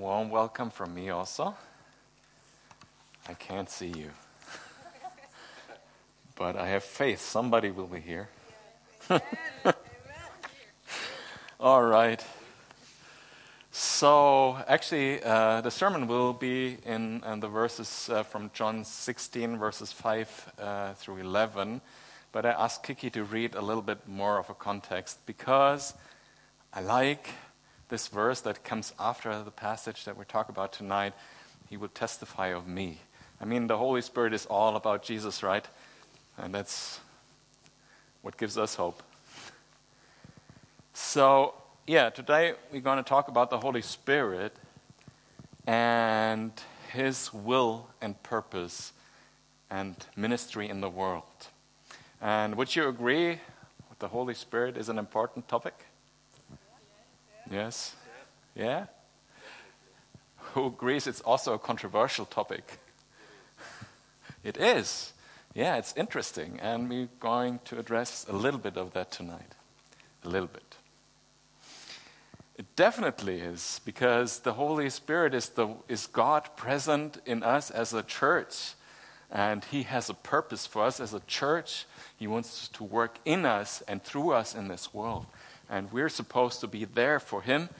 warm 0.00 0.30
welcome 0.30 0.70
from 0.70 0.94
me 0.94 1.10
also. 1.10 1.54
I 3.28 3.34
can't 3.34 3.68
see 3.68 3.88
you. 3.88 4.08
but 6.36 6.56
I 6.56 6.68
have 6.68 6.82
faith 6.82 7.20
somebody 7.20 7.70
will 7.70 7.86
be 7.86 8.00
here. 8.00 8.30
All 11.60 11.82
right. 11.82 12.24
So, 13.72 14.56
actually, 14.66 15.22
uh, 15.22 15.60
the 15.60 15.70
sermon 15.70 16.06
will 16.06 16.32
be 16.32 16.78
in, 16.86 17.22
in 17.22 17.40
the 17.40 17.48
verses 17.48 18.08
uh, 18.08 18.22
from 18.22 18.50
John 18.54 18.84
16, 18.84 19.58
verses 19.58 19.92
5 19.92 20.52
uh, 20.58 20.92
through 20.94 21.18
11. 21.18 21.82
But 22.32 22.46
I 22.46 22.52
asked 22.52 22.84
Kiki 22.84 23.10
to 23.10 23.22
read 23.22 23.54
a 23.54 23.60
little 23.60 23.82
bit 23.82 24.08
more 24.08 24.38
of 24.38 24.48
a 24.48 24.54
context 24.54 25.18
because 25.26 25.92
I 26.72 26.80
like 26.80 27.28
this 27.90 28.08
verse 28.08 28.40
that 28.40 28.64
comes 28.64 28.94
after 28.98 29.42
the 29.42 29.50
passage 29.50 30.04
that 30.04 30.16
we 30.16 30.24
talk 30.24 30.48
about 30.48 30.72
tonight. 30.72 31.12
He 31.68 31.76
will 31.76 31.88
testify 31.88 32.48
of 32.48 32.66
me. 32.66 32.98
I 33.40 33.44
mean, 33.44 33.66
the 33.66 33.76
Holy 33.76 34.00
Spirit 34.00 34.32
is 34.32 34.46
all 34.46 34.76
about 34.76 35.02
Jesus, 35.02 35.42
right? 35.42 35.66
And 36.38 36.54
that's 36.54 37.00
what 38.22 38.36
gives 38.36 38.56
us 38.56 38.76
hope. 38.76 39.02
So, 40.94 41.54
yeah, 41.86 42.10
today 42.10 42.54
we're 42.72 42.80
going 42.80 43.02
to 43.02 43.08
talk 43.08 43.28
about 43.28 43.50
the 43.50 43.58
Holy 43.58 43.82
Spirit 43.82 44.56
and 45.66 46.52
his 46.92 47.32
will 47.32 47.88
and 48.00 48.20
purpose 48.22 48.92
and 49.70 49.94
ministry 50.16 50.68
in 50.68 50.80
the 50.80 50.90
world. 50.90 51.24
And 52.20 52.54
would 52.56 52.74
you 52.74 52.88
agree 52.88 53.40
the 54.00 54.08
Holy 54.08 54.34
Spirit 54.34 54.76
is 54.76 54.88
an 54.88 54.98
important 54.98 55.46
topic? 55.46 55.74
Yes? 57.50 57.94
Yeah? 58.54 58.86
Oh, 60.40 60.52
Who 60.52 60.66
agrees 60.66 61.06
it's 61.06 61.20
also 61.20 61.54
a 61.54 61.58
controversial 61.58 62.24
topic? 62.24 62.78
It 64.42 64.56
is. 64.56 65.12
Yeah, 65.54 65.76
it's 65.76 65.94
interesting. 65.96 66.60
And 66.62 66.88
we're 66.88 67.08
going 67.18 67.60
to 67.66 67.78
address 67.78 68.24
a 68.28 68.32
little 68.32 68.60
bit 68.60 68.76
of 68.76 68.92
that 68.92 69.10
tonight. 69.10 69.54
A 70.24 70.28
little 70.28 70.48
bit. 70.48 70.76
It 72.56 72.76
definitely 72.76 73.40
is, 73.40 73.80
because 73.84 74.40
the 74.40 74.52
Holy 74.52 74.90
Spirit 74.90 75.34
is, 75.34 75.48
the, 75.50 75.74
is 75.88 76.06
God 76.06 76.56
present 76.56 77.18
in 77.26 77.42
us 77.42 77.70
as 77.70 77.92
a 77.92 78.02
church. 78.02 78.74
And 79.30 79.64
He 79.64 79.82
has 79.84 80.08
a 80.08 80.14
purpose 80.14 80.66
for 80.66 80.84
us 80.84 81.00
as 81.00 81.14
a 81.14 81.20
church. 81.20 81.86
He 82.16 82.26
wants 82.26 82.68
to 82.68 82.84
work 82.84 83.18
in 83.24 83.44
us 83.44 83.82
and 83.88 84.02
through 84.02 84.32
us 84.32 84.54
in 84.54 84.68
this 84.68 84.94
world 84.94 85.26
and 85.70 85.90
we're 85.92 86.08
supposed 86.08 86.60
to 86.60 86.66
be 86.66 86.84
there 86.84 87.20
for 87.20 87.42
him, 87.42 87.70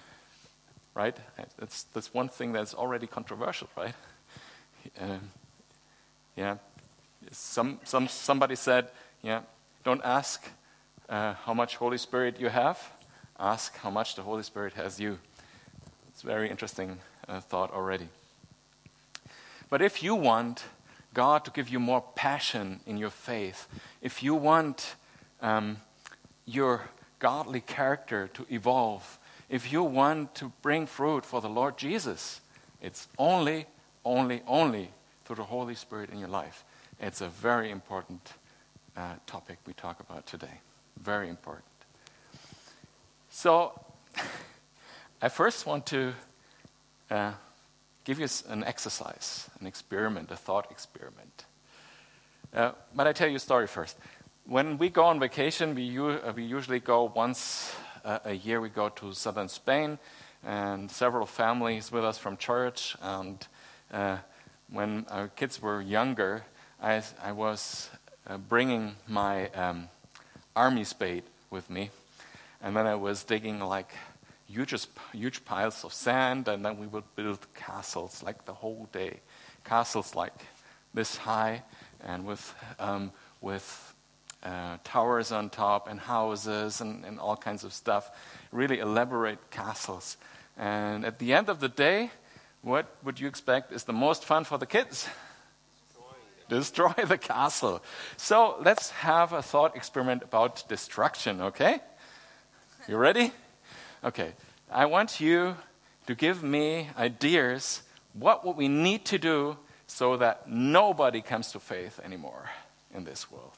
right? 0.95 1.17
That's, 1.59 1.83
that's 1.83 2.15
one 2.15 2.29
thing 2.29 2.53
that's 2.53 2.73
already 2.73 3.07
controversial, 3.07 3.69
right? 3.77 3.95
Um, 4.99 5.31
yeah. 6.37 6.57
Some, 7.33 7.81
some, 7.85 8.09
somebody 8.09 8.57
said, 8.57 8.89
yeah, 9.21 9.43
don't 9.85 10.01
ask 10.03 10.49
uh, 11.11 11.35
how 11.35 11.53
much 11.53 11.77
Holy 11.77 11.99
Spirit 11.99 12.41
you 12.41 12.49
have, 12.49 12.93
ask 13.39 13.77
how 13.77 13.91
much 13.91 14.15
the 14.15 14.23
Holy 14.23 14.43
Spirit 14.43 14.73
has 14.73 14.99
you. 14.99 15.19
It's 16.09 16.23
a 16.23 16.27
very 16.27 16.49
interesting 16.49 16.97
uh, 17.29 17.41
thought 17.41 17.73
already. 17.75 18.09
But 19.69 19.83
if 19.83 20.03
you 20.03 20.15
want 20.15 20.65
God 21.13 21.45
to 21.45 21.51
give 21.51 21.69
you 21.69 21.79
more 21.79 22.03
passion 22.15 22.81
in 22.87 22.97
your 22.97 23.11
faith, 23.11 23.69
if 24.01 24.23
you 24.23 24.35
want 24.35 24.95
um, 25.43 25.77
your 26.47 26.89
godly 27.21 27.61
character 27.61 28.29
to 28.35 28.45
evolve, 28.51 29.19
if 29.49 29.73
you 29.73 29.83
want 29.85 30.35
to 30.37 30.53
bring 30.63 30.87
fruit 30.87 31.25
for 31.25 31.41
the 31.41 31.49
Lord 31.49 31.79
Jesus, 31.79 32.41
it's 32.83 33.07
only, 33.19 33.67
only, 34.05 34.43
only 34.47 34.91
through 35.25 35.37
the 35.37 35.45
Holy 35.45 35.75
Spirit 35.75 36.11
in 36.11 36.19
your 36.19 36.29
life. 36.29 36.65
It's 36.99 37.21
a 37.21 37.29
very 37.29 37.71
important 37.71 38.35
uh, 38.97 39.15
topic 39.27 39.59
we 39.67 39.75
talk 39.75 40.01
about 40.01 40.27
today. 40.27 40.61
Very 41.01 41.29
important. 41.29 41.65
So, 43.31 43.81
I 45.23 45.29
first 45.29 45.67
want 45.67 45.87
to 45.87 46.13
uh, 47.11 47.33
give 48.05 48.19
you 48.19 48.27
an 48.49 48.65
exercise, 48.65 49.49
an 49.61 49.67
experiment, 49.67 50.31
a 50.31 50.37
thought 50.37 50.71
experiment. 50.71 51.45
Uh, 52.55 52.73
but 52.95 53.07
I 53.07 53.13
tell 53.13 53.29
you 53.29 53.37
a 53.37 53.41
story 53.41 53.67
first 53.67 53.97
when 54.47 54.79
we 54.79 54.89
go 54.89 55.05
on 55.05 55.21
vacation, 55.21 55.75
we, 55.75 55.99
uh, 55.99 56.33
we 56.33 56.45
usually 56.45 56.81
go 56.81 57.13
once 57.15 57.75
uh, 58.05 58.19
a 58.25 58.33
year. 58.33 58.61
We 58.61 58.69
go 58.69 58.89
to 58.89 59.13
southern 59.13 59.49
Spain, 59.49 59.99
and 60.45 60.91
several 60.91 61.27
families 61.27 61.93
with 61.93 62.05
us 62.05 62.19
from 62.19 62.37
church. 62.37 62.97
And 63.03 63.47
uh, 63.93 64.19
when 64.71 65.07
our 65.11 65.29
kids 65.29 65.61
were 65.61 65.81
younger, 65.81 66.45
I, 66.83 67.03
I 67.23 67.33
was 67.33 67.91
uh, 68.27 68.39
bringing 68.39 68.97
my 69.07 69.49
um, 69.51 69.89
army 70.57 70.85
spade 70.85 71.25
with 71.51 71.69
me, 71.69 71.91
and 72.63 72.77
then 72.77 72.87
I 72.87 72.95
was 72.95 73.25
digging 73.25 73.61
like 73.61 73.93
huge, 74.49 74.75
huge 75.13 75.45
piles 75.45 75.85
of 75.85 75.93
sand, 75.93 76.49
and 76.49 76.65
then 76.65 76.79
we 76.79 76.87
would 76.87 77.05
build 77.17 77.47
castles 77.55 78.23
like 78.23 78.47
the 78.47 78.55
whole 78.55 78.89
day, 78.93 79.21
castles 79.65 80.15
like 80.15 80.47
this 80.95 81.17
high, 81.17 81.63
and 82.05 82.25
with 82.25 82.55
um, 82.79 83.13
with 83.41 83.90
uh, 84.43 84.79
towers 84.85 85.33
on 85.33 85.51
top 85.51 85.89
and 85.89 86.01
houses 86.01 86.81
and, 86.81 87.05
and 87.05 87.19
all 87.19 87.37
kinds 87.37 87.65
of 87.65 87.73
stuff, 87.73 88.11
really 88.53 88.79
elaborate 88.79 89.51
castles. 89.51 90.17
And 90.57 91.05
at 91.05 91.19
the 91.19 91.33
end 91.33 91.49
of 91.49 91.61
the 91.61 91.69
day, 91.69 92.11
what 92.63 92.87
would 93.05 93.21
you 93.21 93.29
expect 93.29 93.73
is 93.73 93.85
the 93.85 93.93
most 93.93 94.25
fun 94.25 94.45
for 94.45 94.59
the 94.59 94.67
kids? 94.67 95.09
Destroy 96.49 96.93
the 97.07 97.17
castle. 97.17 97.83
So 98.17 98.57
let's 98.61 98.91
have 98.91 99.33
a 99.33 99.43
thought 99.43 99.77
experiment 99.77 100.23
about 100.25 100.69
destruction, 100.69 101.41
okay? 101.41 101.81
You 102.89 102.97
ready? 102.97 103.33
Okay. 104.03 104.33
I 104.71 104.87
want 104.87 105.21
you 105.21 105.57
to 106.07 106.15
give 106.15 106.43
me 106.43 106.89
ideas 106.99 107.83
what 108.15 108.45
would 108.45 108.57
we 108.57 108.69
need 108.69 109.05
to 109.07 109.19
do 109.19 109.57
so 109.87 110.17
that 110.17 110.49
nobody 110.49 111.21
comes 111.21 111.53
to 111.53 111.61
faith 111.61 112.01
anymore 112.05 112.51
in 112.95 113.05
this 113.05 113.31
world. 113.31 113.53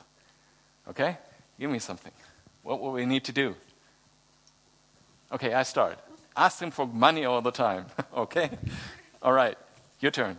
Okay? 0.88 1.16
Give 1.58 1.70
me 1.70 1.78
something. 1.78 2.12
What 2.62 2.80
will 2.80 2.92
we 2.92 3.06
need 3.06 3.24
to 3.24 3.32
do? 3.32 3.54
Okay, 5.32 5.52
I 5.52 5.62
start. 5.62 5.98
Ask 6.36 6.60
him 6.60 6.70
for 6.70 6.86
money 6.86 7.24
all 7.24 7.40
the 7.40 7.50
time. 7.50 7.86
okay? 8.16 8.50
All 9.22 9.32
right, 9.32 9.56
your 10.00 10.10
turn. 10.10 10.38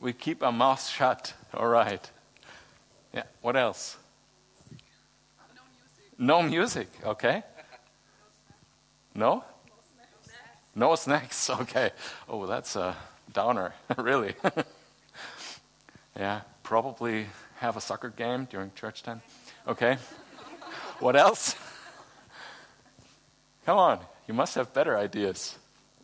We 0.00 0.12
keep 0.12 0.42
our 0.42 0.52
mouths 0.52 0.88
shut. 0.88 1.34
All 1.54 1.68
right. 1.68 2.10
Yeah, 3.14 3.22
what 3.40 3.56
else? 3.56 3.96
No 6.18 6.42
music. 6.42 6.42
No 6.42 6.42
music, 6.42 6.88
okay. 7.04 7.42
No? 9.14 9.44
No 10.74 10.94
snacks, 10.94 11.50
okay. 11.60 11.90
Oh, 12.28 12.46
that's 12.46 12.76
a 12.76 12.96
downer, 13.32 13.74
really. 13.98 14.34
Yeah, 16.16 16.42
probably 16.62 17.26
have 17.56 17.76
a 17.76 17.80
soccer 17.80 18.10
game 18.10 18.46
during 18.50 18.72
church 18.74 19.02
time. 19.02 19.22
Okay. 19.66 19.96
what 21.00 21.16
else? 21.16 21.54
Come 23.66 23.78
on, 23.78 24.00
you 24.26 24.34
must 24.34 24.54
have 24.56 24.74
better 24.74 24.96
ideas. 24.96 25.58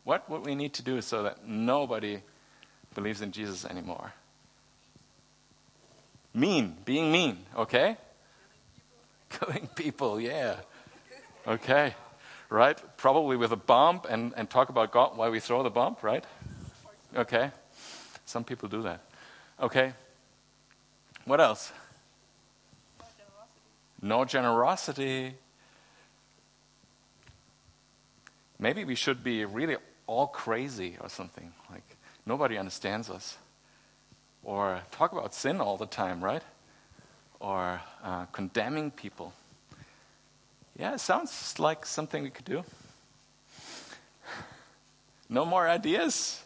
What 0.04 0.28
what 0.30 0.44
we 0.44 0.54
need 0.54 0.72
to 0.74 0.82
do 0.82 1.02
so 1.02 1.24
that 1.24 1.46
nobody 1.46 2.22
believes 2.94 3.20
in 3.20 3.32
Jesus 3.32 3.64
anymore? 3.64 4.12
Mean, 6.34 6.76
being 6.84 7.10
mean, 7.10 7.38
okay? 7.56 7.96
Killing 9.30 9.68
people, 9.74 10.20
yeah. 10.20 10.56
Okay. 11.46 11.94
Right? 12.50 12.78
Probably 12.96 13.36
with 13.36 13.52
a 13.52 13.56
bomb 13.56 14.02
and, 14.08 14.32
and 14.36 14.48
talk 14.48 14.68
about 14.68 14.92
God 14.92 15.16
while 15.16 15.30
we 15.30 15.40
throw 15.40 15.62
the 15.62 15.70
bomb, 15.70 15.96
right? 16.02 16.24
Okay. 17.16 17.50
Some 18.24 18.44
people 18.44 18.68
do 18.68 18.82
that. 18.82 19.00
Okay. 19.60 19.92
What 21.24 21.40
else? 21.40 21.72
No 23.00 23.06
generosity. 23.16 24.02
No 24.02 24.24
generosity. 24.24 25.34
Maybe 28.60 28.84
we 28.84 28.94
should 28.94 29.24
be 29.24 29.44
really 29.44 29.76
all 30.06 30.28
crazy 30.28 30.96
or 31.00 31.08
something. 31.08 31.52
Like 31.70 31.96
nobody 32.24 32.56
understands 32.56 33.10
us. 33.10 33.36
Or 34.44 34.80
talk 34.92 35.12
about 35.12 35.34
sin 35.34 35.60
all 35.60 35.76
the 35.76 35.86
time, 35.86 36.22
right? 36.22 36.42
Or 37.40 37.80
uh, 38.04 38.26
condemning 38.26 38.92
people. 38.92 39.32
Yeah, 40.78 40.94
it 40.94 41.00
sounds 41.00 41.58
like 41.58 41.84
something 41.84 42.22
we 42.22 42.30
could 42.30 42.44
do. 42.44 42.64
No 45.30 45.44
more 45.44 45.68
ideas? 45.68 46.42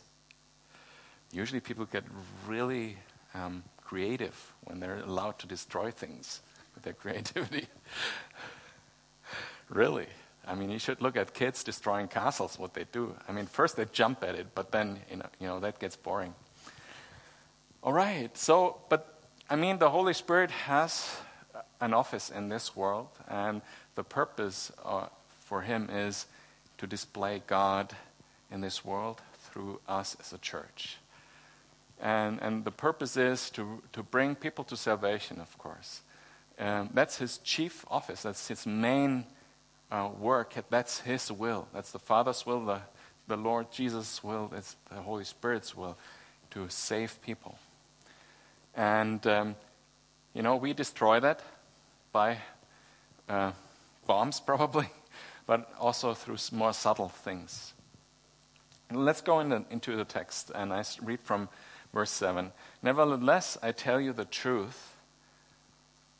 Usually 1.32 1.60
people 1.60 1.86
get 1.86 2.04
really 2.46 2.96
um, 3.34 3.62
creative 3.84 4.52
when 4.64 4.80
they're 4.80 5.00
allowed 5.00 5.38
to 5.38 5.46
destroy 5.46 5.90
things 5.90 6.40
with 6.74 6.84
their 6.84 6.92
creativity. 7.02 7.66
really, 9.68 10.06
I 10.46 10.54
mean, 10.54 10.70
you 10.70 10.78
should 10.78 11.00
look 11.00 11.16
at 11.16 11.34
kids 11.34 11.64
destroying 11.64 12.08
castles, 12.08 12.58
what 12.58 12.74
they 12.74 12.84
do. 12.92 13.14
I 13.28 13.32
mean, 13.32 13.46
first 13.46 13.76
they 13.76 13.86
jump 13.92 14.22
at 14.22 14.34
it, 14.34 14.48
but 14.54 14.72
then, 14.72 14.98
you 15.10 15.16
know, 15.16 15.26
you 15.40 15.46
know 15.46 15.60
that 15.60 15.78
gets 15.78 15.96
boring. 15.96 16.34
All 17.82 17.92
right, 17.92 18.36
so, 18.36 18.78
but 18.88 19.20
I 19.48 19.56
mean, 19.56 19.78
the 19.78 19.90
Holy 19.90 20.14
Spirit 20.14 20.50
has 20.50 21.16
an 21.80 21.94
office 21.94 22.30
in 22.30 22.48
this 22.48 22.76
world, 22.76 23.08
and 23.28 23.60
the 23.94 24.04
purpose 24.04 24.70
uh, 24.84 25.06
for 25.40 25.62
him 25.62 25.88
is 25.90 26.26
to 26.78 26.86
display 26.86 27.42
God 27.46 27.94
in 28.50 28.60
this 28.60 28.84
world 28.84 29.20
through 29.50 29.80
us 29.88 30.16
as 30.20 30.32
a 30.32 30.38
church. 30.38 30.98
And, 32.02 32.42
and 32.42 32.64
the 32.64 32.70
purpose 32.70 33.16
is 33.16 33.48
to, 33.50 33.82
to 33.92 34.02
bring 34.02 34.34
people 34.34 34.64
to 34.64 34.76
salvation, 34.76 35.40
of 35.40 35.56
course. 35.56 36.02
Um, 36.58 36.90
that's 36.92 37.16
his 37.16 37.38
chief 37.38 37.86
office, 37.88 38.22
that's 38.22 38.48
his 38.48 38.66
main 38.66 39.24
uh, 39.92 40.08
work. 40.18 40.54
That's 40.70 41.00
his 41.00 41.30
will. 41.30 41.68
That's 41.72 41.92
the 41.92 41.98
Father's 41.98 42.46
will, 42.46 42.64
the, 42.64 42.80
the 43.28 43.36
Lord 43.36 43.70
Jesus' 43.70 44.24
will, 44.24 44.50
it's 44.56 44.74
the 44.90 45.02
Holy 45.02 45.24
Spirit's 45.24 45.76
will 45.76 45.96
to 46.50 46.68
save 46.68 47.20
people. 47.22 47.58
And, 48.74 49.24
um, 49.26 49.54
you 50.32 50.42
know, 50.42 50.56
we 50.56 50.72
destroy 50.72 51.20
that 51.20 51.42
by 52.10 52.38
uh, 53.28 53.52
bombs, 54.06 54.40
probably, 54.46 54.88
but 55.46 55.70
also 55.78 56.14
through 56.14 56.38
more 56.52 56.72
subtle 56.72 57.10
things. 57.10 57.74
Let's 58.90 59.20
go 59.20 59.40
in 59.40 59.50
the, 59.50 59.64
into 59.70 59.96
the 59.96 60.04
text, 60.04 60.50
and 60.54 60.72
I 60.72 60.84
read 61.02 61.20
from 61.20 61.48
verse 61.92 62.10
7. 62.10 62.52
Nevertheless, 62.82 63.58
I 63.62 63.72
tell 63.72 64.00
you 64.00 64.12
the 64.12 64.24
truth. 64.24 64.96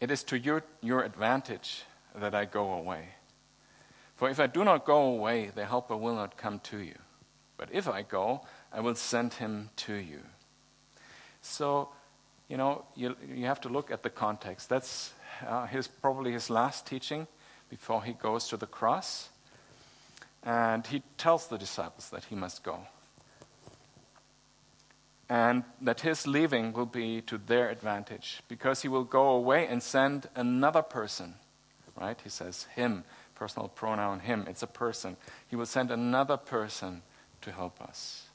It 0.00 0.10
is 0.10 0.22
to 0.24 0.38
your, 0.38 0.64
your 0.80 1.02
advantage 1.02 1.84
that 2.14 2.34
I 2.34 2.44
go 2.44 2.72
away. 2.72 3.08
For 4.16 4.28
if 4.28 4.38
I 4.38 4.46
do 4.46 4.64
not 4.64 4.84
go 4.84 5.02
away, 5.02 5.50
the 5.54 5.64
Helper 5.64 5.96
will 5.96 6.14
not 6.14 6.36
come 6.36 6.60
to 6.60 6.78
you. 6.78 6.96
But 7.56 7.68
if 7.72 7.88
I 7.88 8.02
go, 8.02 8.42
I 8.72 8.80
will 8.80 8.94
send 8.94 9.34
him 9.34 9.70
to 9.76 9.94
you. 9.94 10.20
So, 11.40 11.88
you 12.48 12.56
know, 12.56 12.84
you, 12.94 13.16
you 13.34 13.46
have 13.46 13.60
to 13.62 13.68
look 13.68 13.90
at 13.90 14.02
the 14.02 14.10
context. 14.10 14.68
That's 14.68 15.12
uh, 15.46 15.66
his, 15.66 15.88
probably 15.88 16.32
his 16.32 16.50
last 16.50 16.86
teaching 16.86 17.26
before 17.68 18.04
he 18.04 18.12
goes 18.12 18.48
to 18.48 18.56
the 18.56 18.66
cross. 18.66 19.28
And 20.44 20.86
he 20.86 21.02
tells 21.16 21.46
the 21.46 21.58
disciples 21.58 22.10
that 22.10 22.24
he 22.24 22.34
must 22.34 22.62
go. 22.62 22.80
And 25.32 25.64
that 25.80 26.02
his 26.02 26.26
leaving 26.26 26.74
will 26.74 26.84
be 26.84 27.22
to 27.22 27.38
their 27.38 27.70
advantage 27.70 28.42
because 28.48 28.82
he 28.82 28.88
will 28.88 29.04
go 29.04 29.30
away 29.30 29.66
and 29.66 29.82
send 29.82 30.28
another 30.36 30.82
person. 30.82 31.36
Right? 31.98 32.18
He 32.22 32.28
says, 32.28 32.66
him, 32.76 33.04
personal 33.34 33.68
pronoun 33.68 34.20
him. 34.20 34.44
It's 34.46 34.62
a 34.62 34.66
person. 34.66 35.16
He 35.48 35.56
will 35.56 35.64
send 35.64 35.90
another 35.90 36.36
person 36.36 37.00
to 37.40 37.50
help 37.50 37.80
us. 37.80 38.26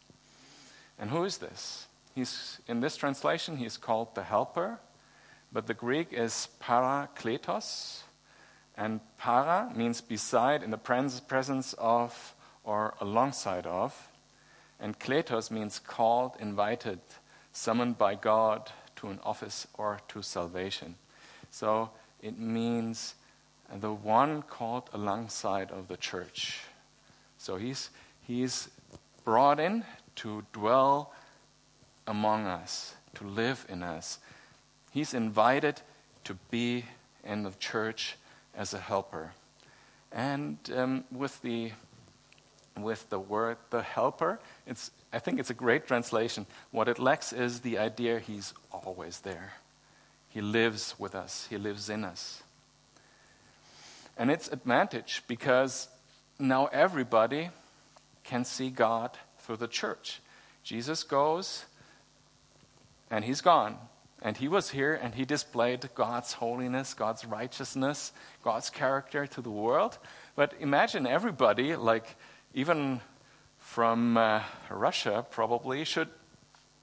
And 0.98 1.12
who 1.12 1.24
is 1.24 1.38
this? 1.38 1.86
He's, 2.16 2.60
in 2.68 2.80
this 2.80 2.98
translation, 2.98 3.58
he's 3.58 3.78
called 3.78 4.16
the 4.16 4.24
helper, 4.24 4.80
but 5.54 5.68
the 5.68 5.76
Greek 5.76 6.08
is 6.14 6.48
parakletos, 6.60 8.02
and 8.76 9.02
para 9.20 9.72
means 9.76 10.02
beside, 10.02 10.64
in 10.64 10.72
the 10.72 10.80
presence 10.80 11.76
of, 11.78 12.34
or 12.64 12.96
alongside 13.00 13.68
of. 13.68 14.10
And 14.80 15.00
kletos 15.00 15.50
means 15.50 15.80
called, 15.80 16.34
invited, 16.40 17.00
summoned 17.52 17.98
by 17.98 18.16
God 18.16 18.72
to 18.98 19.08
an 19.08 19.20
office 19.24 19.68
or 19.74 20.00
to 20.10 20.22
salvation. 20.22 20.96
So 21.50 21.90
it 22.22 22.38
means 22.38 23.16
the 23.74 23.94
one 23.94 24.44
called 24.44 24.90
alongside 24.94 25.72
of 25.72 25.88
the 25.88 25.98
church. 25.98 26.62
So 27.38 27.58
he's, 27.58 27.90
he's 28.22 28.70
brought 29.24 29.60
in 29.60 29.84
to 30.18 30.44
dwell 30.54 31.14
among 32.06 32.46
us, 32.46 32.96
to 33.16 33.26
live 33.26 33.66
in 33.70 33.84
us. 33.84 34.20
He's 34.92 35.14
invited 35.14 35.82
to 36.24 36.36
be 36.50 36.86
in 37.24 37.44
the 37.44 37.52
church 37.60 38.16
as 38.56 38.74
a 38.74 38.80
helper. 38.80 39.32
And 40.12 40.58
um, 40.76 41.04
with 41.12 41.42
the 41.42 41.72
with 42.84 43.10
the 43.10 43.20
word 43.20 43.58
the 43.70 43.82
helper, 43.82 44.40
it's 44.66 44.92
I 45.12 45.20
think 45.20 45.40
it's 45.40 45.50
a 45.50 45.56
great 45.56 45.88
translation. 45.88 46.46
What 46.72 46.88
it 46.88 47.00
lacks 47.00 47.32
is 47.32 47.62
the 47.62 47.78
idea 47.78 48.20
he's 48.20 48.54
always 48.72 49.22
there. 49.22 49.54
He 50.30 50.42
lives 50.42 50.96
with 51.00 51.16
us. 51.16 51.48
He 51.50 51.58
lives 51.58 51.90
in 51.90 52.04
us. 52.04 52.44
And 54.18 54.30
it's 54.30 54.48
advantage 54.50 55.24
because 55.28 55.88
now 56.40 56.66
everybody 56.68 57.50
can 58.24 58.44
see 58.44 58.70
God 58.70 59.18
through 59.40 59.58
the 59.58 59.68
church. 59.68 60.20
Jesus 60.64 61.04
goes 61.04 61.66
and 63.10 63.24
he's 63.24 63.42
gone. 63.42 63.78
And 64.22 64.36
he 64.36 64.48
was 64.48 64.72
here 64.72 64.96
and 64.96 65.14
he 65.14 65.26
displayed 65.26 65.88
God's 65.94 66.34
holiness, 66.34 66.94
God's 66.94 67.24
righteousness, 67.24 68.12
God's 68.44 68.70
character 68.70 69.28
to 69.28 69.42
the 69.42 69.52
world. 69.52 70.00
But 70.36 70.54
imagine 70.60 71.06
everybody, 71.06 71.76
like 71.76 72.16
even 72.54 73.02
from 73.58 74.18
uh, 74.18 74.42
Russia, 74.70 75.26
probably 75.30 75.84
should 75.84 76.10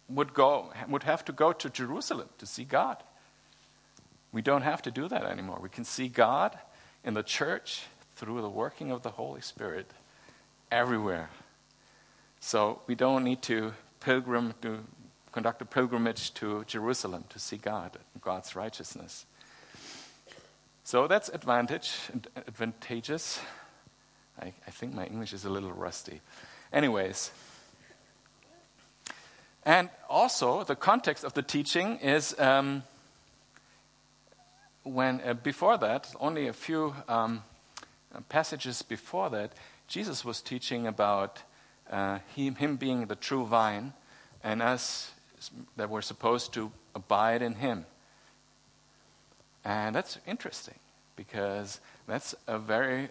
would 0.08 0.34
go 0.34 0.70
would 0.88 1.04
have 1.04 1.24
to 1.24 1.32
go 1.32 1.52
to 1.52 1.70
Jerusalem 1.70 2.28
to 2.38 2.46
see 2.46 2.64
God. 2.64 3.02
We 4.32 4.42
don't 4.42 4.62
have 4.62 4.82
to 4.82 4.90
do 4.90 5.08
that 5.08 5.24
anymore. 5.24 5.58
We 5.62 5.68
can 5.68 5.84
see 5.84 6.08
God 6.08 6.58
in 7.04 7.14
the 7.14 7.22
church 7.22 7.84
through 8.16 8.40
the 8.42 8.48
working 8.48 8.90
of 8.90 9.02
the 9.02 9.10
Holy 9.10 9.40
Spirit 9.40 9.86
everywhere. 10.70 11.30
So 12.40 12.82
we 12.86 12.94
don't 12.94 13.24
need 13.24 13.42
to 13.42 13.72
pilgrim 14.00 14.54
to 14.62 14.84
conduct 15.32 15.62
a 15.62 15.64
pilgrimage 15.64 16.34
to 16.34 16.64
Jerusalem 16.64 17.24
to 17.30 17.38
see 17.38 17.56
God 17.56 17.98
God's 18.20 18.54
righteousness. 18.54 19.26
So 20.84 21.06
that's 21.06 21.30
advantage, 21.30 21.92
advantageous. 22.36 23.40
I, 24.40 24.52
I 24.66 24.70
think 24.70 24.94
my 24.94 25.06
English 25.06 25.32
is 25.32 25.44
a 25.44 25.50
little 25.50 25.72
rusty. 25.72 26.20
Anyways, 26.72 27.30
and 29.64 29.88
also 30.08 30.64
the 30.64 30.76
context 30.76 31.24
of 31.24 31.34
the 31.34 31.42
teaching 31.42 31.98
is 31.98 32.38
um, 32.38 32.82
when 34.82 35.20
uh, 35.24 35.34
before 35.34 35.78
that, 35.78 36.14
only 36.20 36.48
a 36.48 36.52
few 36.52 36.94
um, 37.08 37.42
passages 38.28 38.82
before 38.82 39.30
that, 39.30 39.52
Jesus 39.88 40.24
was 40.24 40.40
teaching 40.40 40.86
about 40.86 41.42
uh, 41.90 42.18
him, 42.34 42.56
him 42.56 42.76
being 42.76 43.06
the 43.06 43.16
true 43.16 43.46
vine 43.46 43.92
and 44.42 44.62
us 44.62 45.12
that 45.76 45.90
we're 45.90 46.02
supposed 46.02 46.52
to 46.54 46.70
abide 46.94 47.42
in 47.42 47.54
Him. 47.54 47.86
And 49.64 49.94
that's 49.94 50.18
interesting 50.26 50.78
because 51.16 51.80
that's 52.06 52.34
a 52.46 52.58
very 52.58 53.08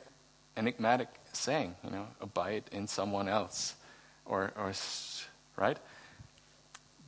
enigmatic 0.56 1.08
saying, 1.32 1.76
you 1.84 1.90
know, 1.90 2.08
abide 2.22 2.64
in 2.72 2.88
someone 2.88 3.28
else. 3.28 3.76
Or, 4.26 4.54
or 4.56 4.74
right? 5.56 5.78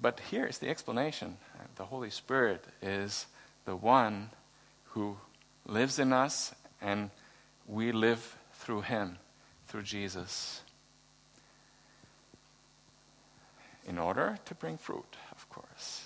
But 0.01 0.19
here's 0.31 0.57
the 0.57 0.69
explanation 0.69 1.37
the 1.75 1.85
Holy 1.85 2.09
Spirit 2.09 2.63
is 2.81 3.25
the 3.65 3.75
one 3.75 4.29
who 4.89 5.17
lives 5.65 5.99
in 5.99 6.13
us, 6.13 6.53
and 6.81 7.09
we 7.67 7.91
live 7.91 8.37
through 8.53 8.81
Him, 8.81 9.17
through 9.67 9.83
Jesus. 9.83 10.61
in 13.87 13.97
order 13.97 14.37
to 14.45 14.55
bring 14.55 14.77
fruit, 14.77 15.15
of 15.31 15.47
course. 15.49 16.05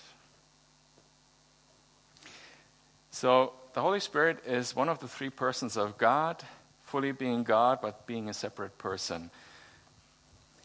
So, 3.12 3.54
the 3.74 3.82
Holy 3.82 4.00
Spirit 4.00 4.40
is 4.46 4.76
one 4.76 4.90
of 4.90 5.00
the 5.00 5.08
three 5.08 5.30
persons 5.30 5.78
of 5.78 5.98
God, 5.98 6.44
fully 6.90 7.12
being 7.12 7.44
God, 7.44 7.80
but 7.82 8.06
being 8.06 8.30
a 8.30 8.34
separate 8.34 8.78
person. 8.78 9.32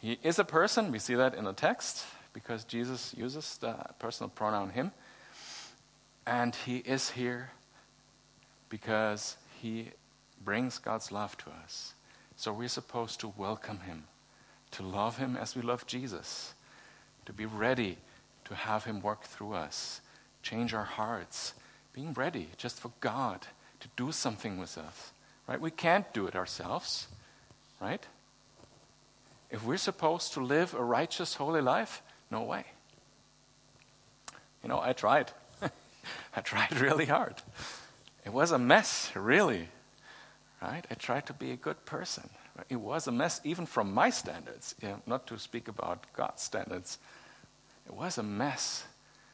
He 0.01 0.19
is 0.23 0.39
a 0.39 0.43
person, 0.43 0.91
we 0.91 0.99
see 0.99 1.15
that 1.15 1.35
in 1.35 1.45
the 1.45 1.53
text, 1.53 2.05
because 2.33 2.63
Jesus 2.63 3.13
uses 3.17 3.57
the 3.57 3.75
personal 3.99 4.29
pronoun 4.29 4.71
him. 4.71 4.91
And 6.27 6.55
he 6.55 6.77
is 6.77 7.11
here 7.11 7.51
because 8.69 9.37
he 9.61 9.91
brings 10.43 10.79
God's 10.79 11.11
love 11.11 11.37
to 11.37 11.49
us. 11.63 11.93
So 12.35 12.51
we're 12.51 12.67
supposed 12.67 13.19
to 13.21 13.33
welcome 13.37 13.79
him, 13.79 14.05
to 14.71 14.83
love 14.83 15.17
him 15.17 15.37
as 15.37 15.55
we 15.55 15.61
love 15.61 15.87
Jesus 15.87 16.55
to 17.25 17.33
be 17.33 17.45
ready 17.45 17.97
to 18.45 18.55
have 18.55 18.85
Him 18.85 19.01
work 19.01 19.23
through 19.23 19.53
us, 19.53 20.01
change 20.41 20.73
our 20.73 20.83
hearts, 20.83 21.53
being 21.93 22.13
ready 22.13 22.49
just 22.57 22.79
for 22.79 22.91
God 22.99 23.47
to 23.79 23.87
do 23.95 24.11
something 24.11 24.57
with 24.57 24.77
us. 24.77 25.11
Right? 25.47 25.61
We 25.61 25.71
can't 25.71 26.11
do 26.13 26.25
it 26.27 26.35
ourselves, 26.35 27.07
right? 27.79 28.05
If 29.51 29.63
we're 29.63 29.77
supposed 29.77 30.33
to 30.33 30.41
live 30.43 30.73
a 30.73 30.83
righteous, 30.83 31.35
holy 31.35 31.61
life, 31.61 32.01
no 32.31 32.41
way. 32.41 32.65
You 34.63 34.69
know, 34.69 34.81
I 34.81 34.93
tried. 34.93 35.31
I 36.35 36.41
tried 36.41 36.79
really 36.81 37.05
hard. 37.05 37.35
It 38.25 38.33
was 38.33 38.51
a 38.51 38.57
mess, 38.57 39.11
really. 39.15 39.69
right? 40.61 40.85
I 40.89 40.93
tried 40.95 41.27
to 41.27 41.33
be 41.33 41.51
a 41.51 41.55
good 41.55 41.85
person. 41.85 42.29
It 42.69 42.77
was 42.77 43.07
a 43.07 43.11
mess, 43.11 43.41
even 43.43 43.65
from 43.65 43.93
my 43.93 44.09
standards, 44.09 44.75
you 44.81 44.87
know, 44.87 45.01
not 45.05 45.27
to 45.27 45.37
speak 45.37 45.67
about 45.67 46.05
God's 46.13 46.41
standards. 46.41 46.97
It 47.85 47.93
was 47.93 48.17
a 48.17 48.23
mess. 48.23 48.85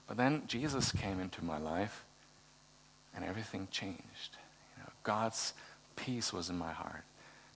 But 0.08 0.18
then 0.18 0.44
Jesus 0.48 0.92
came 0.92 1.20
into 1.20 1.46
my 1.46 1.58
life 1.58 2.04
and 3.16 3.24
everything 3.24 3.68
changed. 3.72 4.36
You 4.78 4.84
know, 4.84 4.90
God's 5.04 5.54
peace 5.96 6.34
was 6.34 6.50
in 6.50 6.58
my 6.58 6.72
heart. 6.72 7.04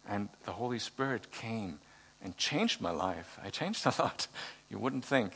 And 0.07 0.29
the 0.45 0.51
Holy 0.51 0.79
Spirit 0.79 1.31
came 1.31 1.79
and 2.21 2.37
changed 2.37 2.81
my 2.81 2.91
life. 2.91 3.39
I 3.43 3.49
changed 3.49 3.85
a 3.85 3.93
lot, 3.99 4.27
you 4.69 4.79
wouldn't 4.79 5.05
think. 5.05 5.33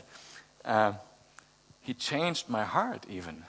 Uh, 0.66 0.94
he 1.82 1.94
changed 1.94 2.50
my 2.50 2.64
heart, 2.64 3.06
even. 3.10 3.44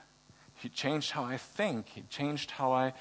He 0.54 0.69
changed 0.69 1.12
how 1.12 1.25
I 1.25 1.37
think. 1.37 1.88
He 1.88 2.02
changed 2.11 2.52
how 2.52 2.73
I 2.73 2.92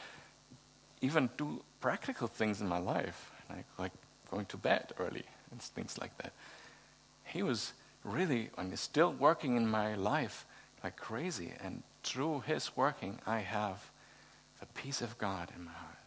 even 1.02 1.30
do 1.38 1.62
practical 1.80 2.28
things 2.28 2.62
in 2.62 2.68
my 2.68 2.80
life, 2.80 3.32
like, 3.50 3.66
like 3.78 3.92
going 4.30 4.46
to 4.48 4.58
bed 4.58 4.92
early 5.00 5.24
and 5.52 5.62
things 5.62 5.98
like 6.00 6.18
that. 6.18 6.34
He 7.24 7.44
was 7.44 7.74
really, 8.04 8.50
and 8.58 8.74
is 8.74 8.80
still 8.80 9.14
working 9.14 9.56
in 9.56 9.68
my 9.68 9.96
life 9.96 10.46
like 10.84 10.96
crazy. 10.96 11.54
And 11.64 11.84
through 12.04 12.44
his 12.46 12.76
working, 12.76 13.20
I 13.26 13.40
have 13.40 13.92
the 14.60 14.66
peace 14.68 15.02
of 15.02 15.18
God 15.18 15.50
in 15.56 15.66
my 15.66 15.72
heart. 15.72 15.99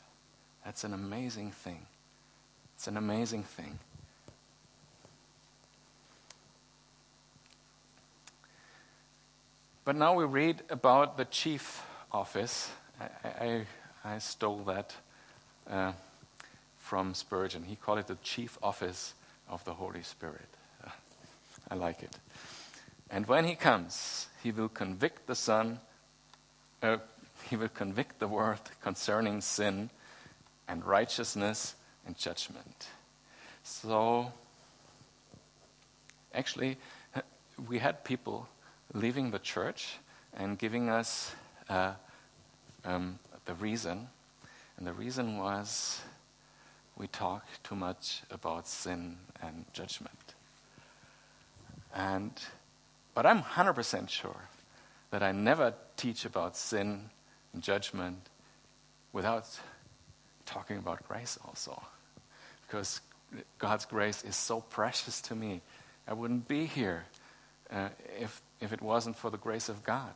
That's 0.64 0.84
an 0.84 0.94
amazing 0.94 1.50
thing. 1.50 1.86
It's 2.76 2.86
an 2.86 2.96
amazing 2.96 3.42
thing. 3.42 3.78
But 9.84 9.96
now 9.96 10.14
we 10.14 10.24
read 10.24 10.62
about 10.70 11.16
the 11.16 11.24
chief 11.24 11.84
office. 12.12 12.70
I, 13.00 13.28
I, 13.44 13.66
I 14.04 14.18
stole 14.18 14.62
that 14.64 14.94
uh, 15.68 15.92
from 16.78 17.14
Spurgeon. 17.14 17.64
He 17.64 17.74
called 17.74 17.98
it 17.98 18.06
the 18.06 18.16
chief 18.22 18.58
office 18.62 19.14
of 19.48 19.64
the 19.64 19.74
Holy 19.74 20.02
Spirit. 20.02 20.48
I 21.70 21.74
like 21.74 22.02
it. 22.02 22.16
And 23.10 23.26
when 23.26 23.44
he 23.44 23.56
comes, 23.56 24.28
he 24.42 24.52
will 24.52 24.68
convict 24.68 25.26
the 25.26 25.34
Son, 25.34 25.80
uh, 26.82 26.98
he 27.50 27.56
will 27.56 27.68
convict 27.68 28.20
the 28.20 28.28
world 28.28 28.70
concerning 28.80 29.40
sin 29.40 29.90
and 30.72 30.82
righteousness 30.86 31.74
and 32.06 32.16
judgment. 32.16 32.88
So, 33.62 34.32
actually, 36.34 36.78
we 37.68 37.78
had 37.78 38.04
people 38.04 38.48
leaving 38.94 39.30
the 39.30 39.38
church 39.38 39.98
and 40.34 40.58
giving 40.58 40.88
us 40.88 41.34
uh, 41.68 41.92
um, 42.86 43.18
the 43.44 43.52
reason. 43.54 44.08
And 44.78 44.86
the 44.86 44.94
reason 44.94 45.36
was 45.36 46.00
we 46.96 47.06
talk 47.06 47.44
too 47.62 47.76
much 47.76 48.22
about 48.30 48.66
sin 48.66 49.18
and 49.42 49.66
judgment. 49.74 50.34
And, 51.94 52.32
but 53.14 53.26
I'm 53.26 53.42
100% 53.42 54.08
sure 54.08 54.48
that 55.10 55.22
I 55.22 55.32
never 55.32 55.74
teach 55.98 56.24
about 56.24 56.56
sin 56.56 57.10
and 57.52 57.62
judgment 57.62 58.30
without 59.12 59.60
talking 60.52 60.76
about 60.76 61.06
grace 61.08 61.38
also. 61.46 61.82
Because 62.66 63.00
God's 63.58 63.86
grace 63.86 64.22
is 64.22 64.36
so 64.36 64.60
precious 64.60 65.20
to 65.22 65.34
me. 65.34 65.62
I 66.06 66.12
wouldn't 66.12 66.46
be 66.46 66.66
here 66.66 67.04
uh, 67.70 67.88
if, 68.20 68.42
if 68.60 68.72
it 68.72 68.82
wasn't 68.82 69.16
for 69.16 69.30
the 69.30 69.38
grace 69.38 69.68
of 69.68 69.82
God. 69.82 70.12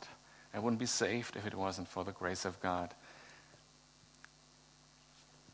I 0.53 0.59
wouldn't 0.59 0.79
be 0.79 0.85
saved 0.85 1.35
if 1.35 1.45
it 1.45 1.55
wasn't 1.55 1.87
for 1.87 2.03
the 2.03 2.11
grace 2.11 2.45
of 2.45 2.61
God. 2.61 2.93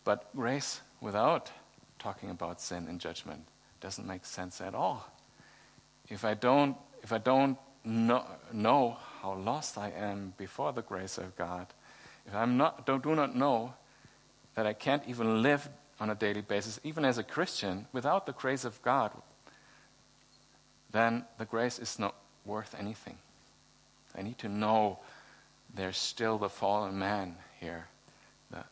But 0.03 0.29
grace 0.35 0.81
without 0.99 1.49
talking 1.97 2.29
about 2.29 2.59
sin 2.59 2.87
and 2.89 2.99
judgment 2.99 3.45
doesn't 3.79 4.05
make 4.05 4.25
sense 4.25 4.59
at 4.59 4.75
all. 4.75 5.09
If 6.09 6.25
I 6.25 6.33
don't, 6.33 6.75
if 7.01 7.13
I 7.13 7.17
don't 7.19 7.57
know, 7.85 8.25
know 8.51 8.97
how 9.21 9.35
lost 9.35 9.77
I 9.77 9.91
am 9.91 10.33
before 10.37 10.73
the 10.73 10.81
grace 10.81 11.17
of 11.17 11.35
God, 11.37 11.67
if 12.25 12.35
I 12.35 12.45
not, 12.45 12.85
do 12.85 13.15
not 13.15 13.35
know 13.35 13.73
that 14.55 14.65
I 14.65 14.73
can't 14.73 15.03
even 15.07 15.41
live 15.41 15.67
on 15.99 16.09
a 16.09 16.15
daily 16.15 16.41
basis, 16.41 16.79
even 16.83 17.05
as 17.05 17.17
a 17.17 17.23
Christian, 17.23 17.87
without 17.93 18.25
the 18.25 18.33
grace 18.33 18.65
of 18.65 18.81
God, 18.81 19.11
then 20.91 21.25
the 21.37 21.45
grace 21.45 21.79
is 21.79 21.97
not 21.97 22.15
worth 22.45 22.75
anything. 22.77 23.17
I 24.15 24.21
need 24.21 24.37
to 24.39 24.49
know 24.49 24.99
there's 25.73 25.97
still 25.97 26.37
the 26.37 26.49
fallen 26.49 26.99
man 26.99 27.35
here. 27.59 27.87
That 28.51 28.67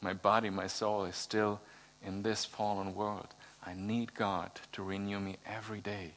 my 0.00 0.12
body, 0.12 0.50
my 0.50 0.66
soul 0.66 1.04
is 1.04 1.16
still 1.16 1.60
in 2.04 2.22
this 2.22 2.44
fallen 2.44 2.94
world. 2.94 3.28
I 3.64 3.74
need 3.74 4.14
God 4.14 4.50
to 4.72 4.82
renew 4.82 5.20
me 5.20 5.36
every 5.46 5.80
day. 5.80 6.12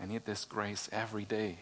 I 0.00 0.06
need 0.06 0.24
this 0.24 0.44
grace 0.44 0.88
every 0.92 1.24
day. 1.24 1.58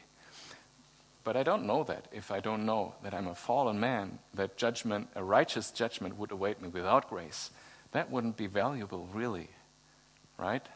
But 1.22 1.36
I 1.36 1.42
don't 1.42 1.66
know 1.66 1.84
that 1.84 2.06
if 2.12 2.30
I 2.30 2.40
don't 2.40 2.64
know 2.64 2.94
that 3.02 3.12
I'm 3.12 3.26
a 3.26 3.34
fallen 3.34 3.78
man, 3.78 4.18
that 4.34 4.56
judgment, 4.56 5.08
a 5.14 5.22
righteous 5.22 5.70
judgment, 5.70 6.16
would 6.16 6.32
await 6.32 6.62
me 6.62 6.68
without 6.68 7.10
grace. 7.10 7.50
That 7.92 8.10
wouldn't 8.10 8.36
be 8.36 8.46
valuable, 8.46 9.08
really. 9.12 9.48
Right? 10.38 10.66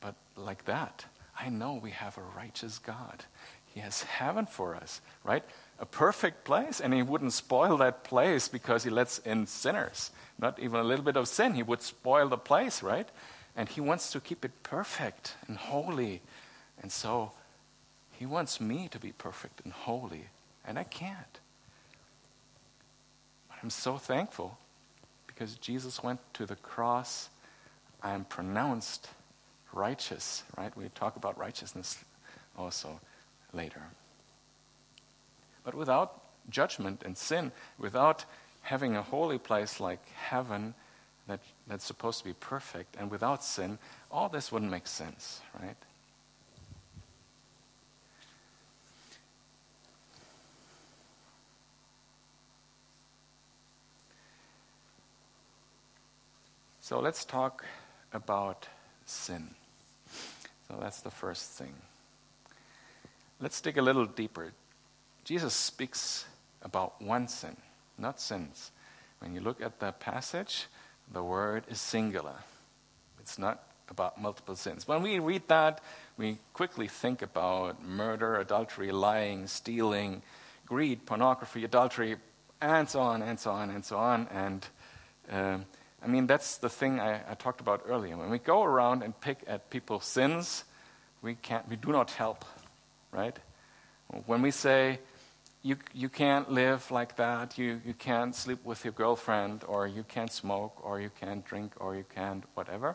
But 0.00 0.16
like 0.36 0.64
that, 0.64 1.04
I 1.38 1.48
know 1.48 1.74
we 1.74 1.92
have 1.92 2.18
a 2.18 2.22
righteous 2.36 2.78
God. 2.78 3.24
He 3.72 3.80
has 3.80 4.02
heaven 4.02 4.46
for 4.46 4.74
us, 4.74 5.02
right? 5.22 5.44
A 5.78 5.84
perfect 5.84 6.44
place, 6.44 6.80
and 6.80 6.94
He 6.94 7.02
wouldn't 7.02 7.34
spoil 7.34 7.76
that 7.76 8.04
place 8.04 8.48
because 8.48 8.84
He 8.84 8.90
lets 8.90 9.18
in 9.18 9.46
sinners. 9.46 10.10
Not 10.38 10.58
even 10.58 10.80
a 10.80 10.84
little 10.84 11.04
bit 11.04 11.16
of 11.16 11.28
sin, 11.28 11.54
He 11.54 11.62
would 11.62 11.82
spoil 11.82 12.28
the 12.28 12.38
place, 12.38 12.82
right? 12.82 13.08
And 13.54 13.68
He 13.68 13.82
wants 13.82 14.10
to 14.12 14.20
keep 14.20 14.44
it 14.44 14.62
perfect 14.62 15.34
and 15.46 15.58
holy. 15.58 16.22
And 16.82 16.90
so 16.90 17.32
He 18.18 18.26
wants 18.26 18.60
me 18.60 18.88
to 18.88 18.98
be 18.98 19.12
perfect 19.12 19.60
and 19.64 19.72
holy, 19.72 20.26
and 20.64 20.78
I 20.78 20.84
can't. 20.84 21.40
But 23.48 23.58
I'm 23.62 23.70
so 23.70 23.98
thankful 23.98 24.58
because 25.26 25.56
Jesus 25.56 26.02
went 26.02 26.20
to 26.34 26.46
the 26.46 26.56
cross. 26.56 27.28
I 28.02 28.12
am 28.12 28.24
pronounced 28.24 29.10
righteous, 29.72 30.44
right? 30.56 30.74
We 30.76 30.88
talk 30.94 31.16
about 31.16 31.38
righteousness 31.38 32.02
also 32.56 33.00
later. 33.52 33.82
But 35.62 35.74
without 35.74 36.22
judgment 36.48 37.02
and 37.04 37.16
sin, 37.18 37.52
without 37.78 38.24
having 38.62 38.96
a 38.96 39.02
holy 39.02 39.38
place 39.38 39.78
like 39.78 40.00
heaven 40.08 40.74
that, 41.26 41.40
that's 41.66 41.84
supposed 41.84 42.20
to 42.20 42.24
be 42.24 42.34
perfect, 42.34 42.96
and 42.98 43.10
without 43.10 43.44
sin, 43.44 43.78
all 44.10 44.28
this 44.28 44.50
wouldn't 44.50 44.70
make 44.70 44.86
sense, 44.86 45.40
right? 45.60 45.76
So 56.86 57.00
let's 57.00 57.24
talk 57.24 57.64
about 58.12 58.68
sin. 59.06 59.50
So 60.68 60.78
that's 60.80 61.00
the 61.00 61.10
first 61.10 61.50
thing. 61.50 61.74
Let's 63.40 63.60
dig 63.60 63.76
a 63.76 63.82
little 63.82 64.06
deeper. 64.06 64.52
Jesus 65.24 65.52
speaks 65.52 66.26
about 66.62 67.02
one 67.02 67.26
sin, 67.26 67.56
not 67.98 68.20
sins. 68.20 68.70
When 69.18 69.34
you 69.34 69.40
look 69.40 69.60
at 69.60 69.80
the 69.80 69.90
passage, 69.90 70.66
the 71.12 71.24
word 71.24 71.64
is 71.68 71.80
singular. 71.80 72.36
It's 73.18 73.36
not 73.36 73.64
about 73.90 74.22
multiple 74.22 74.54
sins. 74.54 74.86
When 74.86 75.02
we 75.02 75.18
read 75.18 75.42
that, 75.48 75.80
we 76.16 76.38
quickly 76.52 76.86
think 76.86 77.20
about 77.20 77.84
murder, 77.84 78.36
adultery, 78.36 78.92
lying, 78.92 79.48
stealing, 79.48 80.22
greed, 80.66 81.04
pornography, 81.04 81.64
adultery, 81.64 82.14
and 82.60 82.88
so 82.88 83.00
on, 83.00 83.22
and 83.22 83.40
so 83.40 83.50
on, 83.50 83.70
and 83.70 83.84
so 83.84 83.96
on. 83.96 84.28
And 84.30 84.66
um, 85.32 85.64
I 86.06 86.08
mean, 86.08 86.28
that's 86.28 86.58
the 86.58 86.68
thing 86.68 87.00
I, 87.00 87.20
I, 87.28 87.34
talked 87.34 87.60
about 87.60 87.82
earlier. 87.88 88.16
When 88.16 88.30
we 88.30 88.38
go 88.38 88.62
around 88.62 89.02
and 89.02 89.20
pick 89.20 89.38
at 89.48 89.70
people's 89.70 90.04
sins, 90.04 90.62
we, 91.20 91.34
can't, 91.34 91.68
we 91.68 91.74
do 91.74 91.90
not 91.90 92.12
help, 92.12 92.44
right? 93.10 93.36
When 94.26 94.40
we 94.40 94.52
say, 94.52 95.00
you, 95.64 95.76
you 95.92 96.08
can't 96.08 96.48
live 96.48 96.88
like 96.92 97.16
that, 97.16 97.58
you, 97.58 97.80
you 97.84 97.92
can't 97.92 98.36
sleep 98.36 98.64
with 98.64 98.84
your 98.84 98.92
girlfriend, 98.92 99.64
or 99.66 99.88
you 99.88 100.04
can't 100.04 100.30
smoke, 100.30 100.78
or 100.80 101.00
you 101.00 101.10
can't 101.20 101.44
drink, 101.44 101.72
or 101.80 101.96
you 101.96 102.04
can't 102.14 102.44
whatever, 102.54 102.94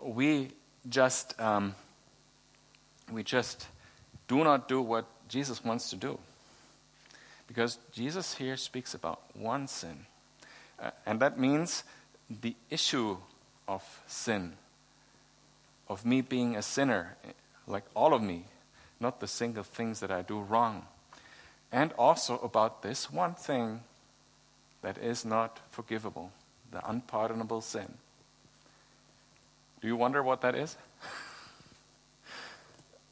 we 0.00 0.52
just, 0.88 1.38
um, 1.40 1.74
we 3.10 3.24
just 3.24 3.66
do 4.28 4.44
not 4.44 4.68
do 4.68 4.80
what 4.80 5.06
Jesus 5.28 5.64
wants 5.64 5.90
to 5.90 5.96
do. 5.96 6.20
Because 7.48 7.80
Jesus 7.92 8.34
here 8.34 8.56
speaks 8.56 8.94
about 8.94 9.22
one 9.34 9.66
sin. 9.66 10.06
Uh, 10.78 10.90
and 11.04 11.18
that 11.18 11.36
means 11.36 11.82
the 12.28 12.56
issue 12.70 13.16
of 13.68 14.02
sin, 14.06 14.54
of 15.88 16.04
me 16.04 16.20
being 16.20 16.56
a 16.56 16.62
sinner, 16.62 17.16
like 17.66 17.84
all 17.94 18.14
of 18.14 18.22
me, 18.22 18.44
not 19.00 19.20
the 19.20 19.26
single 19.26 19.62
things 19.62 20.00
that 20.00 20.10
I 20.10 20.22
do 20.22 20.40
wrong. 20.40 20.86
And 21.72 21.92
also 21.98 22.38
about 22.38 22.82
this 22.82 23.10
one 23.10 23.34
thing 23.34 23.80
that 24.82 24.98
is 24.98 25.24
not 25.24 25.60
forgivable, 25.70 26.32
the 26.70 26.88
unpardonable 26.88 27.60
sin. 27.60 27.94
Do 29.80 29.88
you 29.88 29.96
wonder 29.96 30.22
what 30.22 30.40
that 30.40 30.54
is? 30.54 30.76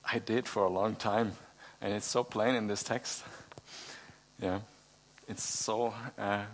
I 0.05 0.19
did 0.19 0.47
for 0.47 0.65
a 0.65 0.71
long 0.71 0.97
time, 0.97 1.33
and 1.81 1.93
it's 1.93 2.07
so 2.07 2.25
plain 2.25 2.55
in 2.55 2.67
this 2.67 2.83
text. 2.83 3.25
Yeah, 4.41 4.61
it's 5.29 5.43
so, 5.43 5.95
uh, 6.19 6.45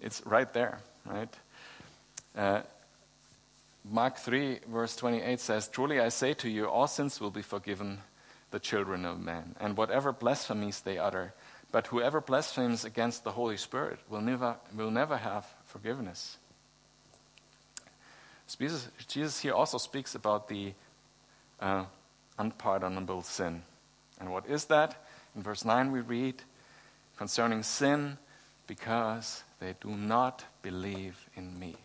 it's 0.00 0.24
right 0.26 0.52
there, 0.52 0.80
right? 1.06 1.32
Uh, 2.36 2.62
Mark 3.84 4.16
3, 4.18 4.60
verse 4.68 4.96
28 4.96 5.40
says, 5.40 5.68
Truly 5.68 6.00
I 6.00 6.08
say 6.08 6.34
to 6.34 6.48
you, 6.48 6.66
all 6.66 6.86
sins 6.86 7.20
will 7.20 7.30
be 7.30 7.42
forgiven 7.42 7.98
the 8.50 8.58
children 8.58 9.04
of 9.04 9.20
men, 9.20 9.56
and 9.60 9.76
whatever 9.76 10.12
blasphemies 10.12 10.80
they 10.80 10.98
utter. 10.98 11.34
But 11.70 11.88
whoever 11.88 12.20
blasphemes 12.20 12.84
against 12.84 13.24
the 13.24 13.32
Holy 13.32 13.56
Spirit 13.56 13.98
will 14.08 14.20
never, 14.20 14.56
will 14.74 14.90
never 14.90 15.16
have 15.16 15.46
forgiveness. 15.64 16.38
Jesus, 18.58 18.88
Jesus 19.08 19.40
here 19.40 19.54
also 19.54 19.78
speaks 19.78 20.14
about 20.14 20.48
the 20.48 20.72
uh, 21.60 21.84
unpardonable 22.38 23.22
sin. 23.22 23.62
And 24.20 24.30
what 24.30 24.46
is 24.46 24.66
that? 24.66 25.04
In 25.34 25.42
verse 25.42 25.64
9, 25.64 25.90
we 25.90 26.00
read 26.00 26.42
concerning 27.16 27.62
sin, 27.62 28.18
because 28.66 29.42
they 29.60 29.74
do 29.80 29.90
not 29.90 30.44
believe 30.62 31.28
in 31.36 31.58
me. 31.58 31.76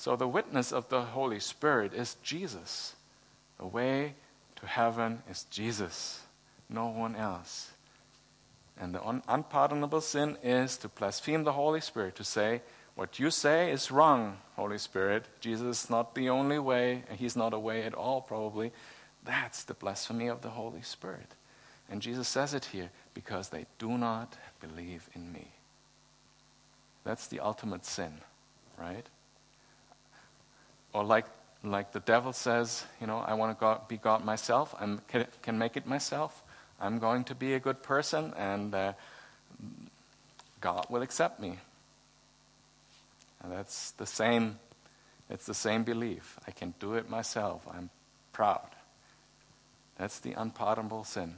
So 0.00 0.16
the 0.16 0.26
witness 0.26 0.72
of 0.72 0.88
the 0.88 1.02
Holy 1.02 1.40
Spirit 1.40 1.92
is 1.92 2.16
Jesus. 2.22 2.94
The 3.58 3.66
way 3.66 4.14
to 4.56 4.66
heaven 4.66 5.22
is 5.28 5.44
Jesus, 5.50 6.22
no 6.70 6.86
one 6.86 7.14
else. 7.14 7.72
And 8.80 8.94
the 8.94 9.06
un- 9.06 9.22
unpardonable 9.28 10.00
sin 10.00 10.38
is 10.42 10.78
to 10.78 10.88
blaspheme 10.88 11.44
the 11.44 11.52
Holy 11.52 11.82
Spirit, 11.82 12.16
to 12.16 12.24
say, 12.24 12.62
What 12.94 13.18
you 13.18 13.30
say 13.30 13.70
is 13.70 13.90
wrong, 13.90 14.38
Holy 14.56 14.78
Spirit. 14.78 15.26
Jesus 15.38 15.84
is 15.84 15.90
not 15.90 16.14
the 16.14 16.30
only 16.30 16.58
way, 16.58 17.04
and 17.10 17.18
He's 17.18 17.36
not 17.36 17.52
a 17.52 17.58
way 17.58 17.82
at 17.82 17.92
all, 17.92 18.22
probably. 18.22 18.72
That's 19.22 19.64
the 19.64 19.74
blasphemy 19.74 20.28
of 20.28 20.40
the 20.40 20.48
Holy 20.48 20.80
Spirit. 20.80 21.34
And 21.90 22.00
Jesus 22.00 22.26
says 22.26 22.54
it 22.54 22.64
here 22.64 22.88
because 23.12 23.50
they 23.50 23.66
do 23.78 23.98
not 23.98 24.38
believe 24.62 25.10
in 25.14 25.30
me. 25.30 25.48
That's 27.04 27.26
the 27.26 27.40
ultimate 27.40 27.84
sin, 27.84 28.14
right? 28.78 29.06
Or 30.92 31.04
like, 31.04 31.26
like 31.62 31.92
the 31.92 32.00
devil 32.00 32.32
says, 32.32 32.84
you 33.00 33.06
know, 33.06 33.18
I 33.18 33.34
want 33.34 33.58
to 33.58 33.80
be 33.88 33.96
God 33.96 34.24
myself, 34.24 34.74
I 34.78 34.96
can, 35.08 35.26
can 35.42 35.58
make 35.58 35.76
it 35.76 35.86
myself. 35.86 36.42
I'm 36.80 36.98
going 36.98 37.24
to 37.24 37.34
be 37.34 37.54
a 37.54 37.60
good 37.60 37.82
person, 37.82 38.32
and 38.36 38.74
uh, 38.74 38.92
God 40.60 40.86
will 40.88 41.02
accept 41.02 41.38
me. 41.38 41.58
And 43.42 43.52
that's 43.52 43.92
the 43.92 44.06
same. 44.06 44.58
It's 45.28 45.46
the 45.46 45.54
same 45.54 45.84
belief. 45.84 46.38
I 46.46 46.50
can 46.50 46.74
do 46.80 46.94
it 46.94 47.08
myself. 47.08 47.66
I'm 47.70 47.90
proud. 48.32 48.68
That's 49.96 50.18
the 50.20 50.32
unpardonable 50.32 51.04
sin, 51.04 51.36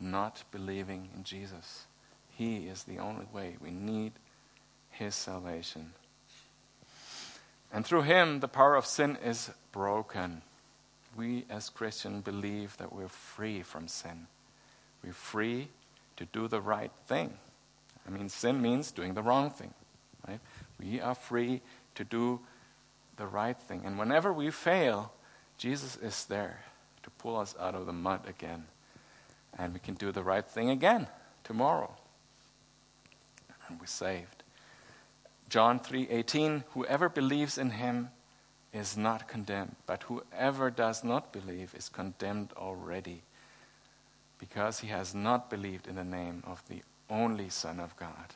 not 0.00 0.42
believing 0.50 1.10
in 1.14 1.24
Jesus. 1.24 1.84
He 2.30 2.66
is 2.66 2.84
the 2.84 2.98
only 2.98 3.26
way. 3.32 3.56
We 3.60 3.70
need 3.70 4.12
His 4.90 5.14
salvation. 5.14 5.92
And 7.72 7.86
through 7.86 8.02
Him, 8.02 8.40
the 8.40 8.48
power 8.48 8.76
of 8.76 8.84
sin 8.84 9.16
is 9.24 9.50
broken. 9.72 10.42
We 11.16 11.46
as 11.48 11.70
Christians 11.70 12.22
believe 12.22 12.76
that 12.76 12.92
we're 12.92 13.08
free 13.08 13.62
from 13.62 13.88
sin. 13.88 14.26
We're 15.02 15.12
free 15.12 15.68
to 16.16 16.26
do 16.26 16.48
the 16.48 16.60
right 16.60 16.92
thing. 17.06 17.34
I 18.06 18.10
mean, 18.10 18.28
sin 18.28 18.60
means 18.60 18.90
doing 18.90 19.14
the 19.14 19.22
wrong 19.22 19.50
thing, 19.50 19.72
right? 20.28 20.40
We 20.78 21.00
are 21.00 21.14
free 21.14 21.60
to 21.94 22.04
do 22.04 22.40
the 23.16 23.26
right 23.26 23.58
thing. 23.58 23.82
And 23.84 23.98
whenever 23.98 24.32
we 24.32 24.50
fail, 24.50 25.12
Jesus 25.56 25.96
is 25.96 26.24
there 26.26 26.60
to 27.02 27.10
pull 27.10 27.36
us 27.36 27.54
out 27.58 27.74
of 27.74 27.86
the 27.86 27.92
mud 27.92 28.28
again. 28.28 28.64
And 29.58 29.74
we 29.74 29.80
can 29.80 29.94
do 29.94 30.12
the 30.12 30.22
right 30.22 30.44
thing 30.44 30.70
again 30.70 31.06
tomorrow. 31.44 31.94
And 33.68 33.78
we're 33.78 33.86
saved. 33.86 34.41
John 35.52 35.80
3:18 35.80 36.64
Whoever 36.70 37.10
believes 37.10 37.58
in 37.58 37.72
him 37.72 38.08
is 38.72 38.96
not 38.96 39.28
condemned, 39.28 39.76
but 39.84 40.04
whoever 40.04 40.70
does 40.70 41.04
not 41.04 41.30
believe 41.30 41.74
is 41.74 41.90
condemned 41.90 42.54
already 42.56 43.20
because 44.38 44.78
he 44.78 44.88
has 44.88 45.14
not 45.14 45.50
believed 45.50 45.86
in 45.86 45.96
the 45.96 46.04
name 46.04 46.42
of 46.46 46.66
the 46.68 46.82
only 47.10 47.50
Son 47.50 47.80
of 47.80 47.94
God. 47.98 48.34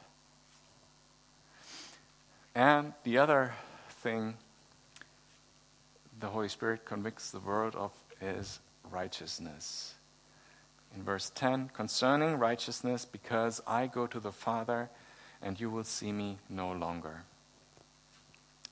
And 2.55 2.93
the 3.03 3.17
other 3.17 3.55
thing 3.89 4.37
the 6.21 6.29
Holy 6.29 6.51
Spirit 6.51 6.85
convicts 6.85 7.31
the 7.31 7.41
world 7.41 7.75
of 7.77 7.93
is 8.21 8.61
righteousness. 8.91 9.95
In 10.95 11.03
verse 11.03 11.33
10, 11.35 11.71
concerning 11.71 12.37
righteousness, 12.37 13.07
because 13.07 13.63
I 13.67 13.87
go 13.87 14.07
to 14.07 14.21
the 14.21 14.33
Father 14.33 14.91
and 15.43 15.59
you 15.61 15.71
will 15.71 15.85
see 15.85 16.13
me 16.13 16.39
no 16.49 16.73
longer. 16.73 17.23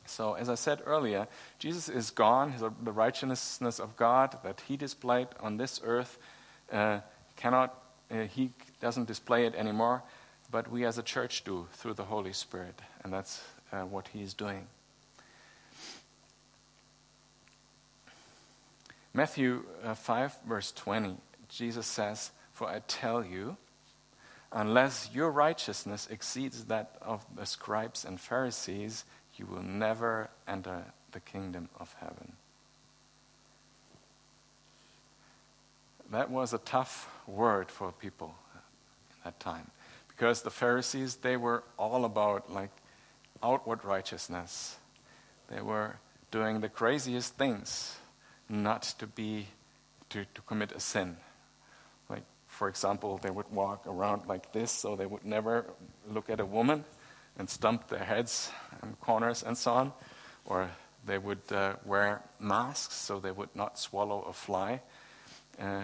So, 0.07 0.35
as 0.35 0.48
I 0.48 0.55
said 0.55 0.83
earlier, 0.85 1.27
Jesus 1.59 1.88
is 1.88 2.11
gone. 2.11 2.55
The 2.83 2.92
righteousness 2.92 3.79
of 3.79 3.96
God 3.96 4.38
that 4.44 4.62
he 4.68 4.77
displayed 4.77 5.29
on 5.40 5.57
this 5.57 5.81
earth 5.83 6.18
uh, 6.70 7.00
cannot, 7.37 7.74
uh, 8.11 8.24
he 8.24 8.50
doesn't 8.81 9.07
display 9.07 9.46
it 9.46 9.55
anymore, 9.55 10.03
but 10.50 10.70
we 10.70 10.85
as 10.85 10.98
a 10.98 11.03
church 11.03 11.44
do 11.44 11.66
through 11.72 11.94
the 11.94 12.05
Holy 12.05 12.33
Spirit, 12.33 12.81
and 13.03 13.12
that's 13.12 13.42
uh, 13.72 13.83
what 13.83 14.09
he 14.09 14.22
is 14.22 14.35
doing. 14.35 14.66
Matthew 19.16 19.64
uh, 19.85 19.94
5, 19.94 20.37
verse 20.46 20.72
20, 20.72 21.16
Jesus 21.48 21.87
says, 21.87 22.33
For 22.53 22.68
I 22.68 22.81
tell 22.88 23.24
you, 23.24 23.57
unless 24.55 25.11
your 25.12 25.31
righteousness 25.31 26.09
exceeds 26.11 26.64
that 26.67 26.97
of 27.03 27.27
the 27.35 27.45
scribes 27.45 28.05
and 28.05 28.21
Pharisees, 28.21 29.05
you 29.37 29.47
will 29.47 29.62
never 29.62 30.31
enter 30.47 30.85
the 31.12 31.21
kingdom 31.21 31.69
of 31.79 31.95
heaven. 32.01 32.33
That 36.11 36.31
was 36.31 36.53
a 36.53 36.59
tough 36.59 37.11
word 37.27 37.71
for 37.71 37.90
people 37.90 38.35
in 38.55 38.61
that 39.25 39.40
time 39.40 39.71
because 40.09 40.43
the 40.43 40.51
Pharisees, 40.51 41.17
they 41.17 41.37
were 41.37 41.64
all 41.77 42.05
about 42.05 42.53
like 42.53 42.71
outward 43.43 43.85
righteousness. 43.85 44.77
They 45.49 45.61
were 45.61 45.97
doing 46.31 46.61
the 46.61 46.69
craziest 46.69 47.35
things 47.37 47.97
not 48.49 48.83
to 48.99 49.07
be 49.07 49.49
to, 50.11 50.25
to 50.35 50.40
commit 50.43 50.71
a 50.73 50.81
sin. 50.81 51.17
Like 52.09 52.23
for 52.55 52.69
example, 52.69 53.19
they 53.19 53.31
would 53.31 53.51
walk 53.51 53.85
around 53.87 54.27
like 54.29 54.53
this, 54.53 54.71
so 54.71 54.95
they 54.95 55.07
would 55.07 55.25
never 55.25 55.67
look 56.09 56.31
at 56.31 56.38
a 56.38 56.47
woman 56.47 56.85
and 57.37 57.51
stump 57.51 57.88
their 57.88 58.05
heads 58.05 58.51
and 58.81 58.99
corners 59.01 59.43
and 59.43 59.59
so 59.59 59.73
on. 59.73 59.93
Or 60.47 60.71
they 61.05 61.19
would 61.19 61.43
uh, 61.51 61.75
wear 61.85 62.23
masks 62.38 62.95
so 62.95 63.19
they 63.19 63.33
would 63.33 63.55
not 63.57 63.79
swallow 63.79 64.23
a 64.23 64.33
fly, 64.33 64.81
uh, 65.61 65.83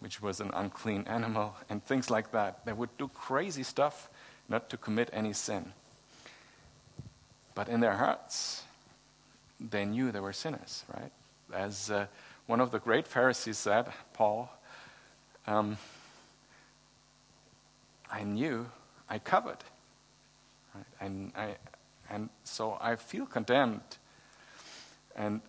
which 0.00 0.22
was 0.22 0.40
an 0.40 0.50
unclean 0.54 1.04
animal, 1.06 1.54
and 1.68 1.84
things 1.84 2.08
like 2.08 2.32
that. 2.32 2.64
They 2.64 2.72
would 2.72 2.96
do 2.96 3.08
crazy 3.08 3.62
stuff 3.62 4.08
not 4.48 4.70
to 4.70 4.78
commit 4.78 5.10
any 5.12 5.34
sin. 5.34 5.72
But 7.54 7.68
in 7.68 7.80
their 7.80 7.96
hearts, 7.96 8.62
they 9.60 9.84
knew 9.84 10.12
they 10.12 10.20
were 10.20 10.32
sinners, 10.32 10.84
right? 10.94 11.12
As 11.52 11.90
uh, 11.90 12.06
one 12.46 12.60
of 12.60 12.70
the 12.70 12.78
great 12.78 13.06
Pharisees 13.06 13.58
said, 13.58 13.86
Paul, 14.14 14.50
um, 15.46 15.76
I 18.10 18.22
knew 18.22 18.66
I 19.08 19.18
covered. 19.18 19.58
Right? 20.74 20.84
And, 21.00 21.32
I, 21.36 21.56
and 22.10 22.28
so 22.44 22.78
I 22.80 22.96
feel 22.96 23.26
condemned. 23.26 23.80
And 25.14 25.40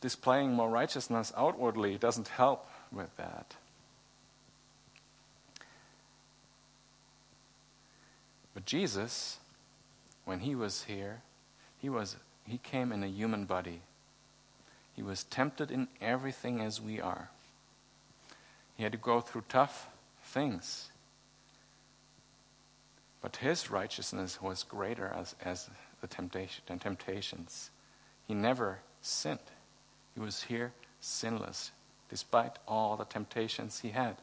displaying 0.00 0.52
more 0.52 0.68
righteousness 0.68 1.32
outwardly 1.36 1.98
doesn't 1.98 2.28
help 2.28 2.68
with 2.92 3.14
that. 3.16 3.54
But 8.54 8.64
Jesus, 8.64 9.38
when 10.24 10.40
he 10.40 10.54
was 10.54 10.84
here, 10.84 11.20
he, 11.78 11.88
was, 11.88 12.16
he 12.46 12.58
came 12.58 12.90
in 12.90 13.02
a 13.02 13.06
human 13.06 13.44
body. 13.44 13.80
He 14.94 15.02
was 15.02 15.24
tempted 15.24 15.70
in 15.70 15.88
everything 16.00 16.60
as 16.60 16.80
we 16.80 17.00
are. 17.00 17.28
He 18.76 18.82
had 18.82 18.92
to 18.92 18.98
go 18.98 19.20
through 19.20 19.44
tough 19.48 19.88
things. 20.22 20.88
But 23.26 23.34
his 23.34 23.72
righteousness 23.72 24.40
was 24.40 24.62
greater 24.62 25.08
as, 25.08 25.34
as 25.44 25.68
the 26.00 26.06
temptation, 26.06 26.62
temptations. 26.78 27.72
He 28.28 28.34
never 28.34 28.78
sinned. 29.02 29.40
He 30.14 30.20
was 30.20 30.44
here 30.44 30.72
sinless, 31.00 31.72
despite 32.08 32.60
all 32.68 32.96
the 32.96 33.04
temptations 33.04 33.80
he 33.80 33.88
had. 33.88 34.18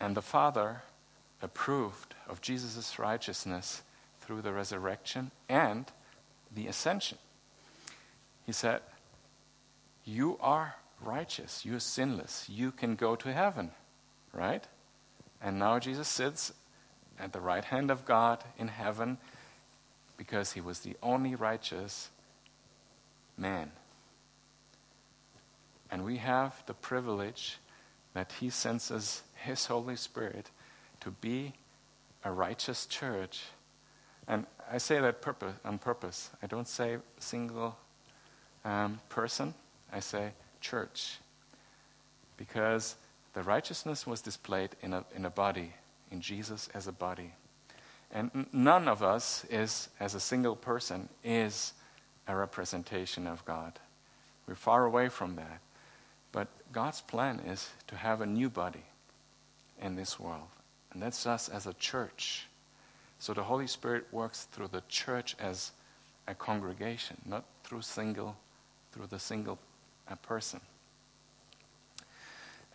And 0.00 0.16
the 0.16 0.22
Father 0.22 0.80
approved 1.42 2.14
of 2.26 2.40
Jesus' 2.40 2.98
righteousness 2.98 3.82
through 4.22 4.40
the 4.40 4.54
resurrection 4.54 5.30
and 5.46 5.84
the 6.54 6.68
ascension. 6.68 7.18
He 8.46 8.52
said, 8.52 8.80
You 10.06 10.38
are 10.40 10.76
righteous, 11.02 11.66
you're 11.66 11.80
sinless, 11.80 12.48
you 12.48 12.72
can 12.72 12.94
go 12.96 13.14
to 13.16 13.30
heaven, 13.30 13.72
right? 14.32 14.66
And 15.42 15.58
now 15.58 15.78
Jesus 15.78 16.08
sits 16.08 16.52
at 17.18 17.32
the 17.32 17.40
right 17.40 17.64
hand 17.64 17.90
of 17.90 18.04
God 18.04 18.42
in 18.58 18.68
heaven 18.68 19.18
because 20.16 20.52
he 20.52 20.60
was 20.60 20.80
the 20.80 20.96
only 21.02 21.34
righteous 21.34 22.10
man. 23.36 23.70
And 25.90 26.04
we 26.04 26.18
have 26.18 26.62
the 26.66 26.74
privilege 26.74 27.58
that 28.14 28.32
he 28.40 28.50
sends 28.50 28.90
us 28.90 29.22
his 29.44 29.66
Holy 29.66 29.96
Spirit 29.96 30.50
to 31.00 31.10
be 31.10 31.52
a 32.24 32.32
righteous 32.32 32.84
church. 32.86 33.44
And 34.26 34.44
I 34.70 34.78
say 34.78 35.00
that 35.00 35.22
purpose, 35.22 35.54
on 35.64 35.78
purpose. 35.78 36.30
I 36.42 36.46
don't 36.46 36.68
say 36.68 36.98
single 37.18 37.76
um, 38.64 39.00
person, 39.08 39.54
I 39.92 40.00
say 40.00 40.32
church. 40.60 41.18
Because 42.36 42.96
the 43.34 43.42
righteousness 43.42 44.06
was 44.06 44.20
displayed 44.20 44.70
in 44.82 44.92
a, 44.92 45.04
in 45.14 45.24
a 45.24 45.30
body, 45.30 45.72
in 46.10 46.20
Jesus 46.20 46.68
as 46.74 46.86
a 46.86 46.92
body. 46.92 47.32
And 48.10 48.46
none 48.52 48.88
of 48.88 49.02
us 49.02 49.44
is, 49.50 49.88
as 50.00 50.14
a 50.14 50.20
single 50.20 50.56
person, 50.56 51.08
is 51.22 51.74
a 52.26 52.34
representation 52.34 53.26
of 53.26 53.44
God. 53.44 53.78
We're 54.46 54.54
far 54.54 54.86
away 54.86 55.08
from 55.08 55.36
that. 55.36 55.60
But 56.32 56.48
God's 56.72 57.00
plan 57.00 57.40
is 57.40 57.68
to 57.88 57.96
have 57.96 58.20
a 58.20 58.26
new 58.26 58.48
body 58.48 58.84
in 59.80 59.96
this 59.96 60.18
world. 60.18 60.48
And 60.92 61.02
that's 61.02 61.26
us 61.26 61.48
as 61.48 61.66
a 61.66 61.74
church. 61.74 62.46
So 63.18 63.34
the 63.34 63.42
Holy 63.42 63.66
Spirit 63.66 64.06
works 64.12 64.44
through 64.52 64.68
the 64.68 64.82
church 64.88 65.36
as 65.38 65.72
a 66.26 66.34
congregation, 66.34 67.16
not 67.26 67.44
through 67.64 67.82
single, 67.82 68.36
through 68.92 69.06
the 69.06 69.18
single 69.18 69.58
uh, 70.08 70.14
person. 70.16 70.60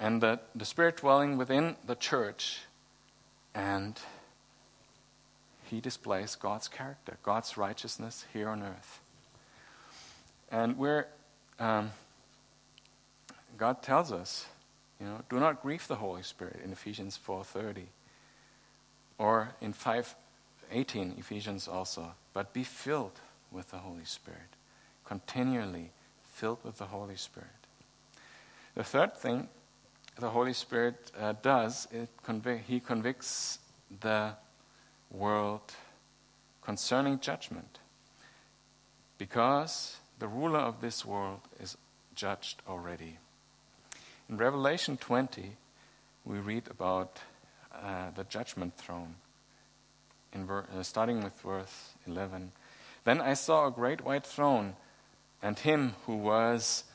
And 0.04 0.20
the, 0.20 0.38
the 0.54 0.66
Spirit 0.66 0.98
dwelling 0.98 1.38
within 1.38 1.78
the 1.88 1.96
church, 1.96 2.60
and 3.56 3.98
He 5.64 5.80
displays 5.80 6.36
God's 6.36 6.68
character, 6.68 7.18
God's 7.24 7.56
righteousness 7.56 8.26
here 8.34 8.50
on 8.50 8.64
earth. 8.64 9.00
And 10.52 10.78
we're, 10.78 11.06
um, 11.58 11.92
God 13.58 13.82
tells 13.82 14.12
us, 14.12 14.46
you 15.00 15.06
know, 15.06 15.22
do 15.30 15.40
not 15.40 15.62
grieve 15.62 15.88
the 15.88 15.96
Holy 15.96 16.24
Spirit 16.24 16.60
in 16.66 16.74
Ephesians 16.74 17.18
4:30, 17.26 17.86
or 19.18 19.56
in 19.62 19.72
5:18 19.72 21.18
Ephesians 21.18 21.66
also, 21.66 22.14
but 22.34 22.52
be 22.52 22.66
filled 22.66 23.22
with 23.54 23.72
the 23.72 23.78
Holy 23.78 24.04
Spirit, 24.04 24.58
continually 25.06 25.92
filled 26.34 26.62
with 26.66 26.78
the 26.78 26.88
Holy 26.88 27.16
Spirit. 27.16 27.48
The 28.76 28.84
third 28.84 29.16
thing 29.16 29.48
the 30.20 30.30
Holy 30.30 30.54
Spirit 30.54 31.12
uh, 31.20 31.34
does, 31.42 31.88
it 31.92 32.10
convic- 32.26 32.62
he 32.62 32.80
convicts 32.80 33.60
the 34.02 34.34
world 35.12 35.74
concerning 36.62 37.20
judgment. 37.20 37.80
Because 39.18 39.98
the 40.20 40.28
ruler 40.28 40.60
of 40.60 40.82
this 40.82 41.06
world 41.06 41.42
is 41.60 41.78
judged 42.16 42.62
already. 42.68 43.18
In 44.30 44.38
Revelation 44.38 44.98
20, 44.98 45.58
we 46.26 46.38
read 46.38 46.68
about 46.70 47.20
uh, 47.74 48.12
the 48.16 48.24
judgment 48.26 48.76
throne, 48.78 49.16
ver- 50.34 50.66
uh, 50.78 50.84
starting 50.84 51.24
with 51.24 51.40
verse 51.42 51.94
11. 52.08 52.52
Then 53.04 53.20
I 53.20 53.34
saw 53.34 53.68
a 53.68 53.72
great 53.72 54.02
white 54.02 54.26
throne, 54.26 54.76
and 55.42 55.60
him 55.60 55.96
who 56.06 56.16
was 56.16 56.86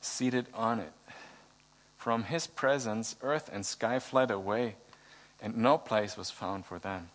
seated 0.00 0.46
on 0.54 0.78
it. 0.78 0.92
From 2.02 2.24
his 2.24 2.48
presence, 2.48 3.14
earth 3.22 3.48
and 3.52 3.64
sky 3.64 4.00
fled 4.00 4.32
away, 4.32 4.74
and 5.40 5.56
no 5.56 5.78
place 5.78 6.16
was 6.16 6.32
found 6.32 6.66
for 6.66 6.80
them. 6.80 7.10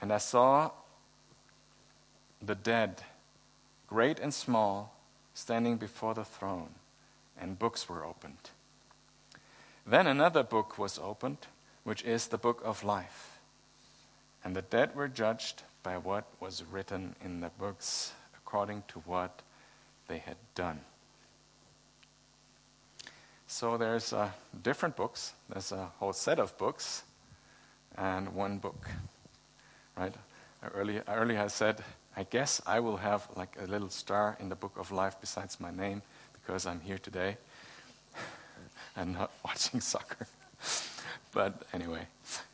And 0.00 0.10
I 0.10 0.16
saw 0.16 0.70
the 2.40 2.54
dead, 2.54 3.02
great 3.88 4.18
and 4.18 4.32
small, 4.32 4.96
standing 5.34 5.76
before 5.76 6.14
the 6.14 6.24
throne, 6.24 6.70
and 7.38 7.58
books 7.58 7.90
were 7.90 8.06
opened. 8.06 8.48
Then 9.86 10.06
another 10.06 10.42
book 10.42 10.78
was 10.78 10.98
opened, 10.98 11.46
which 11.84 12.02
is 12.04 12.28
the 12.28 12.38
book 12.38 12.62
of 12.64 12.84
life. 12.84 13.38
And 14.42 14.56
the 14.56 14.62
dead 14.62 14.96
were 14.96 15.08
judged 15.08 15.62
by 15.82 15.98
what 15.98 16.24
was 16.40 16.64
written 16.64 17.14
in 17.22 17.40
the 17.40 17.50
books 17.50 18.14
according 18.34 18.84
to 18.88 19.00
what 19.00 19.42
they 20.08 20.20
had 20.20 20.38
done. 20.54 20.80
So 23.48 23.76
there's 23.76 24.12
uh, 24.12 24.30
different 24.62 24.96
books. 24.96 25.32
There's 25.48 25.70
a 25.70 25.86
whole 25.98 26.12
set 26.12 26.40
of 26.40 26.56
books, 26.58 27.04
and 27.96 28.34
one 28.34 28.58
book, 28.58 28.88
right? 29.96 30.14
Earlier, 30.74 31.04
earlier 31.06 31.42
I 31.42 31.46
said, 31.46 31.82
I 32.16 32.24
guess 32.24 32.60
I 32.66 32.80
will 32.80 32.96
have 32.96 33.28
like 33.36 33.56
a 33.62 33.66
little 33.66 33.88
star 33.88 34.36
in 34.40 34.48
the 34.48 34.56
book 34.56 34.72
of 34.76 34.90
life 34.90 35.16
besides 35.20 35.60
my 35.60 35.70
name 35.70 36.02
because 36.32 36.66
I'm 36.66 36.80
here 36.80 36.98
today 36.98 37.36
and 38.96 39.12
not 39.12 39.30
watching 39.44 39.80
soccer. 39.92 40.26
but 41.32 41.62
anyway, 41.72 42.08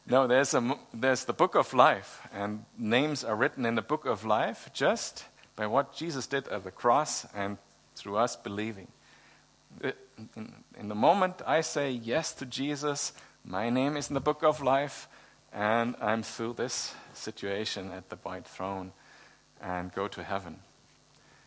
no, 0.07 0.27
there's 0.27 0.53
a 0.53 0.77
there's 0.93 1.25
the 1.25 1.33
book 1.33 1.55
of 1.55 1.73
life, 1.73 2.21
and 2.35 2.67
names 2.77 3.25
are 3.25 3.35
written 3.35 3.65
in 3.65 3.77
the 3.77 3.83
book 3.83 4.05
of 4.05 4.27
life 4.27 4.69
just 4.75 5.25
by 5.57 5.67
what 5.67 5.95
Jesus 5.95 6.27
did 6.27 6.49
at 6.49 6.65
the 6.65 6.71
cross 6.71 7.27
and 7.35 7.57
through 7.97 8.17
us 8.17 8.37
believing. 8.37 8.89
In, 10.37 10.53
in 10.79 10.89
the 10.89 10.95
moment 10.95 11.43
I 11.47 11.63
say 11.63 11.91
yes 11.91 12.33
to 12.35 12.47
Jesus, 12.47 13.13
my 13.45 13.71
name 13.71 13.97
is 13.97 14.09
in 14.09 14.15
the 14.15 14.21
book 14.21 14.43
of 14.43 14.63
life, 14.63 15.09
and 15.53 15.97
I'm 16.01 16.23
through 16.23 16.55
this 16.55 16.95
situation 17.15 17.91
at 17.93 18.09
the 18.09 18.17
white 18.17 18.47
throne 18.47 18.93
and 19.61 19.93
go 19.93 20.09
to 20.09 20.23
heaven. 20.23 20.59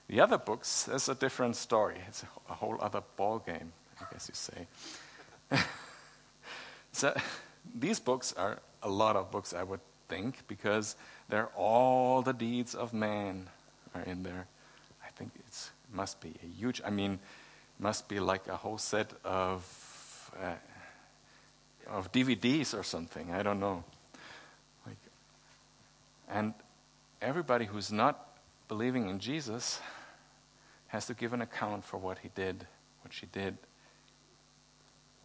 The 0.07 0.19
other 0.21 0.37
books 0.37 0.87
is 0.87 1.09
a 1.09 1.15
different 1.15 1.55
story. 1.55 1.97
It's 2.07 2.23
a 2.49 2.53
whole 2.53 2.77
other 2.79 3.01
ball 3.15 3.39
game, 3.39 3.71
I 3.99 4.05
guess 4.11 4.29
you 4.29 4.35
say. 4.35 4.67
so 6.91 7.15
these 7.73 7.99
books 7.99 8.33
are 8.33 8.59
a 8.83 8.89
lot 8.89 9.15
of 9.15 9.31
books, 9.31 9.53
I 9.53 9.63
would 9.63 9.79
think, 10.09 10.47
because 10.47 10.95
they're 11.29 11.49
all 11.55 12.21
the 12.21 12.33
deeds 12.33 12.75
of 12.75 12.93
man 12.93 13.47
are 13.93 14.01
in 14.01 14.23
there. 14.23 14.47
I 15.03 15.09
think 15.15 15.31
it 15.35 15.69
must 15.93 16.21
be 16.21 16.33
a 16.43 16.47
huge. 16.47 16.81
I 16.85 16.89
mean, 16.89 17.19
must 17.79 18.07
be 18.07 18.19
like 18.19 18.47
a 18.47 18.55
whole 18.55 18.77
set 18.77 19.11
of 19.23 20.31
uh, 20.41 20.55
of 21.87 22.11
DVDs 22.11 22.77
or 22.77 22.83
something. 22.83 23.31
I 23.31 23.43
don't 23.43 23.59
know. 23.59 23.83
Like, 24.85 24.97
and 26.29 26.53
everybody 27.21 27.65
who's 27.65 27.91
not 27.91 28.39
believing 28.67 29.09
in 29.09 29.19
Jesus 29.19 29.79
has 30.87 31.05
to 31.07 31.13
give 31.13 31.33
an 31.33 31.41
account 31.41 31.83
for 31.83 31.97
what 31.97 32.19
he 32.19 32.29
did, 32.33 32.65
what 33.01 33.13
she 33.13 33.25
did. 33.27 33.57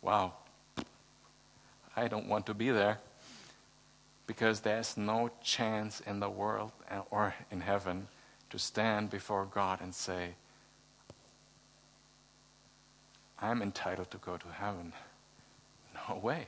Wow. 0.02 0.34
I 1.96 2.08
don't 2.08 2.28
want 2.28 2.46
to 2.46 2.54
be 2.54 2.70
there 2.70 2.98
because 4.26 4.60
there's 4.60 4.96
no 4.96 5.30
chance 5.42 6.00
in 6.00 6.20
the 6.20 6.30
world 6.30 6.72
or 7.10 7.34
in 7.50 7.60
heaven 7.60 8.08
to 8.50 8.58
stand 8.58 9.10
before 9.10 9.44
God 9.44 9.80
and 9.80 9.94
say, 9.94 10.34
I'm 13.42 13.62
entitled 13.62 14.11
to 14.11 14.18
go 14.18 14.37
to 14.37 14.48
heaven. 14.48 14.92
No 16.09 16.16
way. 16.16 16.46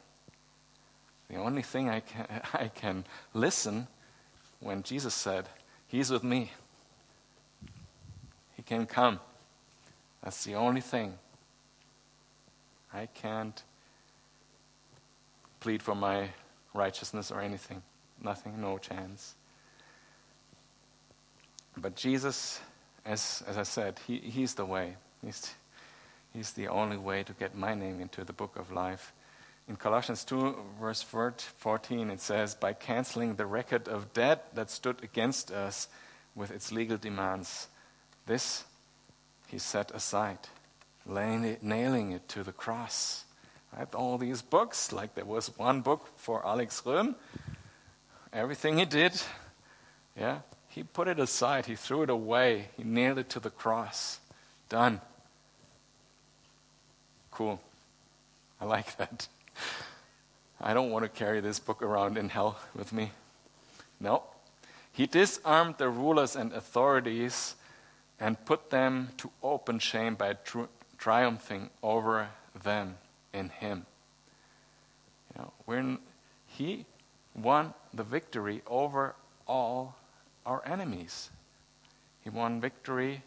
The 1.29 1.37
only 1.37 1.63
thing 1.63 1.89
I 1.89 2.01
can, 2.01 2.27
I 2.53 2.69
can 2.69 3.05
listen 3.35 3.87
when 4.61 4.83
Jesus 4.83 5.15
said, 5.15 5.49
He's 5.87 6.11
with 6.11 6.25
me. 6.25 6.53
He 8.57 8.63
can 8.63 8.87
come. 8.87 9.21
That's 10.23 10.45
the 10.45 10.55
only 10.55 10.81
thing. 10.81 11.19
I 12.95 13.07
can't 13.07 13.63
plead 15.61 15.83
for 15.83 15.95
my 15.95 16.29
righteousness 16.75 17.31
or 17.31 17.41
anything. 17.41 17.83
Nothing, 18.23 18.61
no 18.61 18.79
chance. 18.79 19.35
But 21.77 21.97
Jesus, 21.97 22.61
as, 23.05 23.43
as 23.47 23.57
I 23.59 23.63
said, 23.63 23.99
he, 24.07 24.19
He's 24.19 24.55
the 24.55 24.65
way. 24.65 24.97
He's, 25.25 25.55
he's 26.33 26.53
the 26.53 26.69
only 26.69 26.97
way 26.97 27.23
to 27.23 27.33
get 27.33 27.57
my 27.57 27.75
name 27.75 28.01
into 28.01 28.25
the 28.25 28.33
book 28.33 28.57
of 28.57 28.73
life. 28.73 29.13
In 29.69 29.77
Colossians 29.77 30.25
2, 30.25 30.57
verse 30.81 31.03
14, 31.03 32.11
it 32.11 32.21
says, 32.21 32.55
By 32.55 32.73
canceling 32.73 33.37
the 33.37 33.47
record 33.47 33.89
of 33.89 34.13
debt 34.13 34.55
that 34.55 34.71
stood 34.71 35.03
against 35.03 35.51
us 35.51 35.89
with 36.35 36.51
its 36.51 36.73
legal 36.73 36.97
demands, 36.97 37.69
this 38.27 38.65
he 39.47 39.59
set 39.59 39.91
aside, 39.93 40.39
it, 41.07 41.63
nailing 41.63 42.13
it 42.13 42.29
to 42.29 42.43
the 42.43 42.53
cross. 42.53 43.25
Right? 43.77 43.95
All 43.95 44.19
these 44.19 44.43
books, 44.43 44.93
like 44.93 45.15
there 45.15 45.25
was 45.25 45.57
one 45.57 45.81
book 45.81 46.09
for 46.17 46.45
Alex 46.45 46.83
Röhm, 46.85 47.15
everything 48.33 48.79
he 48.79 48.85
did, 48.85 49.21
yeah, 50.19 50.41
he 50.69 50.83
put 50.83 51.09
it 51.09 51.21
aside, 51.21 51.67
he 51.67 51.75
threw 51.75 52.03
it 52.03 52.11
away, 52.11 52.69
he 52.77 52.85
nailed 52.85 53.19
it 53.19 53.29
to 53.31 53.41
the 53.41 53.51
cross. 53.51 54.19
Done. 54.69 55.01
Cool. 57.33 57.61
I 58.61 58.67
like 58.67 58.97
that. 58.99 59.27
I 60.61 60.75
don't 60.75 60.91
want 60.91 61.05
to 61.05 61.09
carry 61.09 61.41
this 61.41 61.59
book 61.59 61.83
around 61.83 62.17
in 62.17 62.29
hell 62.29 62.61
with 62.77 62.93
me. 62.93 63.11
No. 63.99 64.23
He 64.93 65.07
disarmed 65.07 65.77
the 65.79 65.89
rulers 65.89 66.37
and 66.37 66.53
authorities 66.53 67.57
and 68.21 68.45
put 68.45 68.71
them 68.71 69.09
to 69.17 69.31
open 69.43 69.79
shame 69.79 70.15
by 70.15 70.35
tri- 70.35 70.67
triumphing 70.99 71.71
over 71.83 72.29
them 72.63 72.97
in 73.33 73.49
Him. 73.49 73.87
You 75.35 75.43
know, 75.43 75.53
when 75.65 75.99
He 76.47 76.85
won 77.35 77.73
the 77.95 78.05
victory 78.05 78.63
over 78.67 79.15
all 79.49 79.97
our 80.45 80.63
enemies, 80.67 81.31
He 82.23 82.31
won 82.31 82.61
victory 82.61 83.23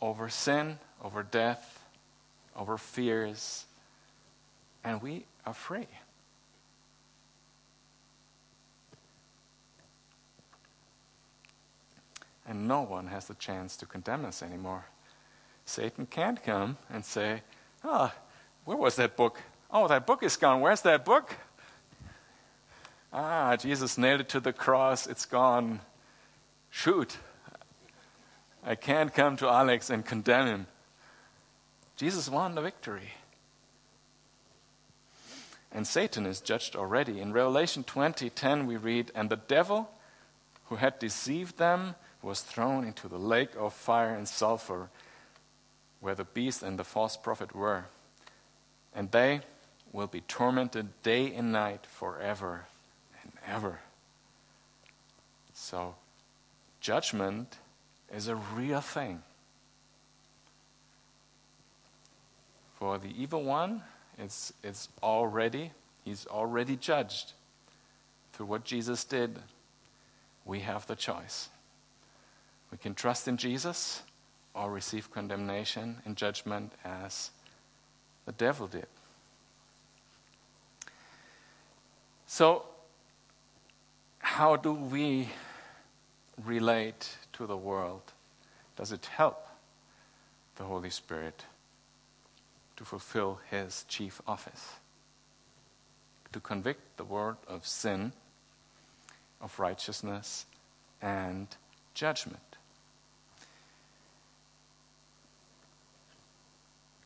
over 0.00 0.28
sin, 0.28 0.78
over 1.02 1.22
death, 1.22 1.79
over 2.56 2.76
fears, 2.76 3.66
and 4.84 5.00
we 5.02 5.24
are 5.46 5.54
free. 5.54 5.86
And 12.46 12.66
no 12.66 12.82
one 12.82 13.06
has 13.06 13.26
the 13.26 13.34
chance 13.34 13.76
to 13.76 13.86
condemn 13.86 14.24
us 14.24 14.42
anymore. 14.42 14.84
Satan 15.64 16.06
can't 16.06 16.42
come 16.42 16.78
and 16.92 17.04
say, 17.04 17.42
Ah, 17.84 18.12
oh, 18.12 18.20
where 18.64 18.76
was 18.76 18.96
that 18.96 19.16
book? 19.16 19.40
Oh, 19.70 19.86
that 19.86 20.06
book 20.06 20.22
is 20.22 20.36
gone. 20.36 20.60
Where's 20.60 20.82
that 20.82 21.04
book? 21.04 21.36
Ah, 23.12 23.56
Jesus 23.56 23.96
nailed 23.96 24.20
it 24.20 24.28
to 24.30 24.40
the 24.40 24.52
cross. 24.52 25.06
It's 25.06 25.26
gone. 25.26 25.80
Shoot. 26.70 27.16
I 28.64 28.74
can't 28.74 29.14
come 29.14 29.36
to 29.38 29.48
Alex 29.48 29.90
and 29.90 30.04
condemn 30.04 30.46
him. 30.46 30.66
Jesus 32.00 32.30
won 32.30 32.54
the 32.54 32.62
victory. 32.62 33.12
And 35.70 35.86
Satan 35.86 36.24
is 36.24 36.40
judged 36.40 36.74
already. 36.74 37.20
In 37.20 37.34
Revelation 37.34 37.84
20:10 37.84 38.66
we 38.66 38.78
read, 38.78 39.12
"And 39.14 39.28
the 39.28 39.36
devil 39.36 39.94
who 40.70 40.76
had 40.76 40.98
deceived 40.98 41.58
them 41.58 41.96
was 42.22 42.40
thrown 42.40 42.84
into 42.84 43.06
the 43.06 43.18
lake 43.18 43.54
of 43.54 43.74
fire 43.74 44.14
and 44.14 44.26
sulfur, 44.26 44.88
where 46.00 46.14
the 46.14 46.24
beast 46.24 46.62
and 46.62 46.78
the 46.78 46.84
false 46.84 47.18
prophet 47.18 47.54
were. 47.54 47.84
And 48.94 49.12
they 49.12 49.42
will 49.92 50.06
be 50.06 50.22
tormented 50.22 51.02
day 51.02 51.34
and 51.34 51.52
night 51.52 51.84
forever 51.84 52.66
and 53.22 53.32
ever." 53.44 53.80
So, 55.52 55.96
judgment 56.80 57.58
is 58.08 58.26
a 58.26 58.36
real 58.36 58.80
thing. 58.80 59.22
For 62.80 62.96
the 62.96 63.12
evil 63.14 63.44
one, 63.44 63.82
it's, 64.18 64.54
it's 64.64 64.88
already, 65.02 65.70
he's 66.02 66.26
already 66.26 66.76
judged. 66.76 67.34
Through 68.32 68.46
what 68.46 68.64
Jesus 68.64 69.04
did, 69.04 69.38
we 70.46 70.60
have 70.60 70.86
the 70.86 70.96
choice. 70.96 71.50
We 72.72 72.78
can 72.78 72.94
trust 72.94 73.28
in 73.28 73.36
Jesus 73.36 74.02
or 74.54 74.72
receive 74.72 75.12
condemnation 75.12 75.98
and 76.06 76.16
judgment 76.16 76.72
as 76.82 77.30
the 78.24 78.32
devil 78.32 78.66
did. 78.66 78.86
So, 82.26 82.64
how 84.20 84.56
do 84.56 84.72
we 84.72 85.28
relate 86.46 87.14
to 87.34 87.46
the 87.46 87.58
world? 87.58 88.12
Does 88.76 88.90
it 88.90 89.04
help 89.04 89.46
the 90.56 90.64
Holy 90.64 90.88
Spirit 90.88 91.44
to 92.80 92.84
fulfill 92.86 93.38
his 93.50 93.84
chief 93.88 94.22
office? 94.26 94.72
To 96.32 96.40
convict 96.40 96.96
the 96.96 97.04
world 97.04 97.36
of 97.46 97.66
sin, 97.66 98.14
of 99.38 99.60
righteousness, 99.60 100.46
and 101.02 101.46
judgment. 101.92 102.56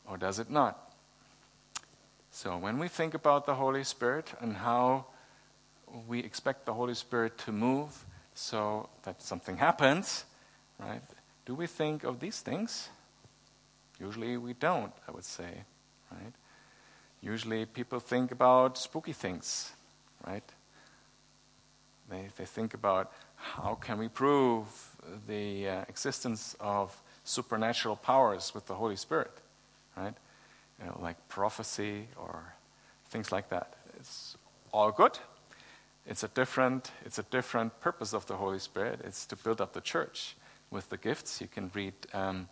Or 0.09 0.15
does 0.15 0.39
it 0.39 0.49
not? 0.49 0.93
So, 2.31 2.57
when 2.57 2.79
we 2.79 2.87
think 2.87 3.13
about 3.13 3.45
the 3.45 3.55
Holy 3.55 3.83
Spirit 3.83 4.33
and 4.39 4.55
how 4.55 5.07
we 6.07 6.19
expect 6.19 6.65
the 6.65 6.73
Holy 6.73 6.93
Spirit 6.93 7.37
to 7.39 7.51
move, 7.51 8.05
so 8.33 8.87
that 9.03 9.21
something 9.21 9.57
happens, 9.57 10.23
right? 10.79 11.01
Do 11.45 11.53
we 11.53 11.67
think 11.67 12.05
of 12.05 12.21
these 12.21 12.39
things? 12.39 12.87
Usually 13.99 14.37
we 14.37 14.53
don't, 14.53 14.91
I 15.07 15.11
would 15.11 15.23
say, 15.23 15.63
right? 16.11 16.33
Usually 17.21 17.65
people 17.65 17.99
think 17.99 18.31
about 18.31 18.77
spooky 18.77 19.13
things, 19.13 19.71
right? 20.25 20.43
They, 22.09 22.27
they 22.37 22.45
think 22.45 22.73
about 22.73 23.11
how 23.35 23.75
can 23.75 23.97
we 23.97 24.07
prove 24.07 24.67
the 25.27 25.69
uh, 25.69 25.81
existence 25.87 26.55
of 26.59 27.01
supernatural 27.23 27.95
powers 27.95 28.53
with 28.53 28.65
the 28.67 28.75
Holy 28.75 28.95
Spirit, 28.95 29.31
right? 29.97 30.13
You 30.79 30.85
know, 30.87 30.99
like 31.01 31.15
prophecy 31.29 32.07
or 32.17 32.53
things 33.09 33.31
like 33.31 33.49
that. 33.49 33.73
It's 33.97 34.37
all 34.71 34.91
good, 34.91 35.17
it's 36.05 36.23
a 36.23 36.27
different, 36.27 36.91
it's 37.05 37.17
a 37.17 37.23
different 37.23 37.79
purpose 37.79 38.13
of 38.13 38.25
the 38.27 38.35
Holy 38.35 38.59
Spirit. 38.59 38.99
It's 39.03 39.25
to 39.27 39.35
build 39.35 39.61
up 39.61 39.73
the 39.73 39.81
church 39.81 40.35
with 40.69 40.89
the 40.89 40.97
gifts. 40.97 41.41
You 41.41 41.47
can 41.47 41.71
read 41.73 41.93
um, 42.13 42.47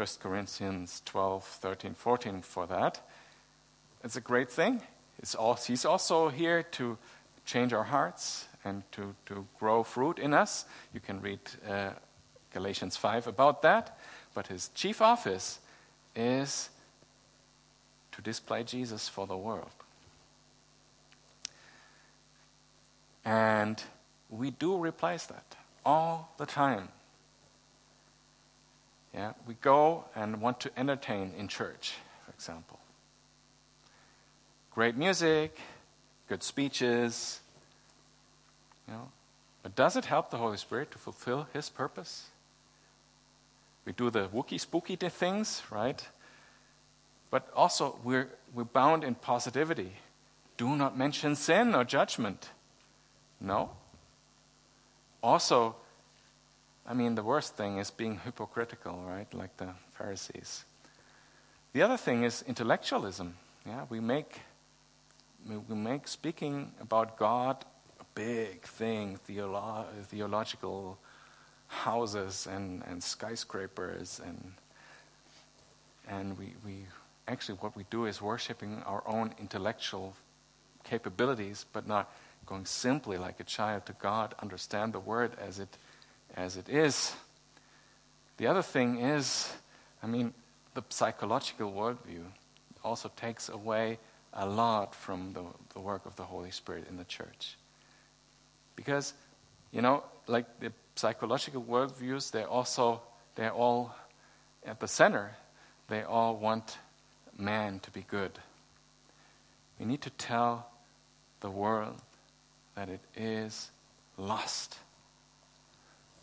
1 0.00 0.08
Corinthians 0.18 1.02
12, 1.04 1.44
13, 1.44 1.92
14 1.92 2.40
for 2.40 2.66
that. 2.66 3.06
It's 4.02 4.16
a 4.16 4.20
great 4.22 4.48
thing. 4.48 4.80
Also, 5.38 5.70
he's 5.70 5.84
also 5.84 6.30
here 6.30 6.62
to 6.62 6.96
change 7.44 7.74
our 7.74 7.84
hearts 7.84 8.48
and 8.64 8.82
to, 8.92 9.14
to 9.26 9.46
grow 9.58 9.82
fruit 9.82 10.18
in 10.18 10.32
us. 10.32 10.64
You 10.94 11.00
can 11.00 11.20
read 11.20 11.40
uh, 11.68 11.90
Galatians 12.50 12.96
5 12.96 13.26
about 13.26 13.60
that. 13.60 13.98
But 14.32 14.46
his 14.46 14.70
chief 14.74 15.02
office 15.02 15.58
is 16.16 16.70
to 18.12 18.22
display 18.22 18.64
Jesus 18.64 19.06
for 19.06 19.26
the 19.26 19.36
world. 19.36 19.68
And 23.22 23.82
we 24.30 24.50
do 24.50 24.78
replace 24.78 25.26
that 25.26 25.56
all 25.84 26.32
the 26.38 26.46
time. 26.46 26.88
Yeah, 29.14 29.32
we 29.46 29.54
go 29.54 30.04
and 30.14 30.40
want 30.40 30.60
to 30.60 30.70
entertain 30.78 31.32
in 31.36 31.48
church, 31.48 31.94
for 32.24 32.32
example. 32.32 32.78
Great 34.72 34.96
music, 34.96 35.58
good 36.28 36.42
speeches, 36.42 37.40
you 38.86 38.94
know. 38.94 39.08
But 39.62 39.74
does 39.74 39.96
it 39.96 40.06
help 40.06 40.30
the 40.30 40.38
Holy 40.38 40.56
Spirit 40.56 40.90
to 40.92 40.98
fulfill 40.98 41.48
His 41.52 41.68
purpose? 41.68 42.28
We 43.84 43.92
do 43.92 44.10
the 44.10 44.28
wookie 44.28 44.60
spooky 44.60 44.96
things, 44.96 45.62
right? 45.70 46.06
But 47.30 47.48
also, 47.54 47.98
we're, 48.04 48.28
we're 48.54 48.64
bound 48.64 49.04
in 49.04 49.14
positivity. 49.14 49.92
Do 50.56 50.76
not 50.76 50.96
mention 50.96 51.36
sin 51.36 51.74
or 51.74 51.84
judgment. 51.84 52.50
No. 53.40 53.70
Also, 55.22 55.76
I 56.86 56.94
mean, 56.94 57.14
the 57.14 57.22
worst 57.22 57.56
thing 57.56 57.78
is 57.78 57.90
being 57.90 58.18
hypocritical, 58.24 59.02
right? 59.06 59.32
Like 59.32 59.56
the 59.56 59.68
Pharisees. 59.92 60.64
The 61.72 61.82
other 61.82 61.96
thing 61.96 62.24
is 62.24 62.42
intellectualism. 62.46 63.36
Yeah, 63.66 63.84
we 63.88 64.00
make, 64.00 64.40
we 65.46 65.74
make 65.74 66.08
speaking 66.08 66.72
about 66.80 67.16
God 67.16 67.64
a 68.00 68.04
big 68.14 68.62
thing, 68.62 69.18
theolo- 69.28 69.86
theological 70.04 70.98
houses 71.68 72.48
and, 72.50 72.82
and 72.88 73.02
skyscrapers, 73.02 74.20
and, 74.24 74.52
and 76.08 76.36
we, 76.36 76.54
we 76.64 76.86
actually, 77.28 77.58
what 77.60 77.76
we 77.76 77.84
do 77.90 78.06
is 78.06 78.20
worshiping 78.20 78.82
our 78.86 79.04
own 79.06 79.32
intellectual 79.38 80.14
capabilities, 80.82 81.66
but 81.72 81.86
not 81.86 82.12
going 82.46 82.66
simply 82.66 83.16
like 83.16 83.38
a 83.38 83.44
child 83.44 83.86
to 83.86 83.92
God, 83.92 84.34
understand 84.40 84.92
the 84.92 84.98
word 84.98 85.32
as 85.40 85.60
it, 85.60 85.76
as 86.36 86.56
it 86.56 86.68
is. 86.68 87.14
The 88.36 88.46
other 88.46 88.62
thing 88.62 89.00
is, 89.00 89.52
I 90.02 90.06
mean, 90.06 90.32
the 90.74 90.82
psychological 90.88 91.72
worldview 91.72 92.24
also 92.82 93.10
takes 93.16 93.48
away 93.48 93.98
a 94.32 94.46
lot 94.46 94.94
from 94.94 95.32
the, 95.32 95.44
the 95.74 95.80
work 95.80 96.06
of 96.06 96.16
the 96.16 96.22
Holy 96.22 96.50
Spirit 96.50 96.86
in 96.88 96.96
the 96.96 97.04
church. 97.04 97.56
Because, 98.76 99.12
you 99.72 99.82
know, 99.82 100.04
like 100.26 100.60
the 100.60 100.72
psychological 100.94 101.62
worldviews, 101.62 102.30
they 102.30 102.44
also, 102.44 103.02
they're 103.34 103.52
all 103.52 103.94
at 104.64 104.80
the 104.80 104.88
center, 104.88 105.32
they 105.88 106.02
all 106.02 106.36
want 106.36 106.78
man 107.36 107.80
to 107.80 107.90
be 107.90 108.04
good. 108.08 108.32
We 109.78 109.86
need 109.86 110.02
to 110.02 110.10
tell 110.10 110.70
the 111.40 111.50
world 111.50 112.00
that 112.74 112.88
it 112.88 113.00
is 113.16 113.70
lost, 114.16 114.78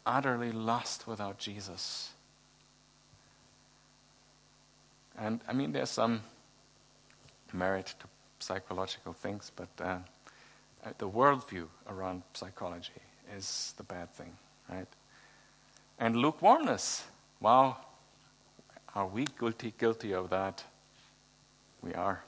utterly 0.07 0.51
lost 0.51 1.05
without 1.05 1.37
Jesus. 1.37 2.11
And 5.17 5.41
I 5.47 5.53
mean, 5.53 5.71
there's 5.71 5.89
some 5.89 6.21
merit 7.53 7.93
to 7.99 8.07
psychological 8.39 9.13
things, 9.13 9.51
but 9.55 9.69
uh, 9.79 9.83
uh, 10.85 10.91
the 10.97 11.09
worldview 11.09 11.65
around 11.89 12.23
psychology 12.33 13.01
is 13.35 13.73
the 13.77 13.83
bad 13.83 14.11
thing, 14.13 14.37
right? 14.69 14.87
And 15.99 16.15
lukewarmness. 16.15 17.03
Wow, 17.39 17.77
are 18.95 19.07
we 19.07 19.25
guilty 19.39 19.73
guilty 19.77 20.13
of 20.13 20.29
that? 20.29 20.63
We 21.81 21.93
are. 21.93 22.23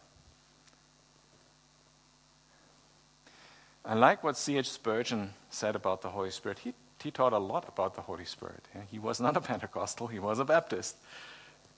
I 3.86 3.96
like 3.96 4.24
what 4.24 4.38
C.H. 4.38 4.70
Spurgeon 4.70 5.34
said 5.50 5.76
about 5.76 6.02
the 6.02 6.10
Holy 6.10 6.30
Spirit. 6.30 6.60
He, 6.60 6.74
he 7.02 7.12
taught 7.12 7.34
a 7.34 7.40
lot 7.40 7.68
about 7.68 7.96
the 7.96 8.02
Holy 8.02 8.26
Spirit. 8.26 8.66
He 8.90 9.00
was 9.00 9.20
not 9.20 9.38
a 9.38 9.42
Pentecostal, 9.52 10.08
he 10.08 10.20
was 10.20 10.40
a 10.40 10.46
Baptist. 10.46 10.98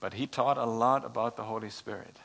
But 0.00 0.14
he 0.14 0.26
taught 0.26 0.58
a 0.58 0.64
lot 0.64 1.04
about 1.04 1.36
the 1.36 1.44
Holy 1.44 1.70
Spirit. 1.70 2.18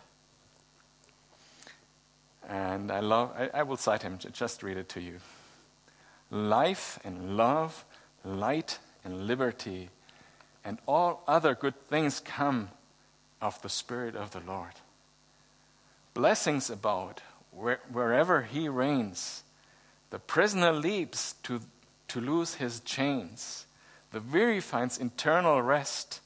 And 2.47 2.91
I 2.91 3.01
love, 3.01 3.31
I, 3.37 3.59
I 3.59 3.63
will 3.63 3.77
cite 3.77 4.01
him, 4.01 4.17
just 4.17 4.63
read 4.63 4.77
it 4.77 4.89
to 4.89 5.01
you. 5.01 5.19
Life 6.31 6.99
and 7.03 7.37
love, 7.37 7.85
light 8.23 8.79
and 9.03 9.27
liberty, 9.27 9.89
and 10.65 10.79
all 10.85 11.23
other 11.27 11.55
good 11.55 11.79
things 11.81 12.19
come 12.19 12.69
of 13.41 13.61
the 13.61 13.69
Spirit 13.69 14.15
of 14.15 14.31
the 14.31 14.39
Lord. 14.39 14.73
Blessings 16.13 16.69
about 16.69 17.21
where, 17.51 17.79
wherever 17.91 18.41
he 18.41 18.67
reigns. 18.69 19.43
The 20.09 20.19
prisoner 20.19 20.71
leaps 20.71 21.35
to, 21.43 21.61
to 22.09 22.21
loose 22.21 22.55
his 22.55 22.79
chains. 22.81 23.65
The 24.11 24.21
weary 24.21 24.59
finds 24.59 24.97
internal 24.97 25.61
rest. 25.61 26.21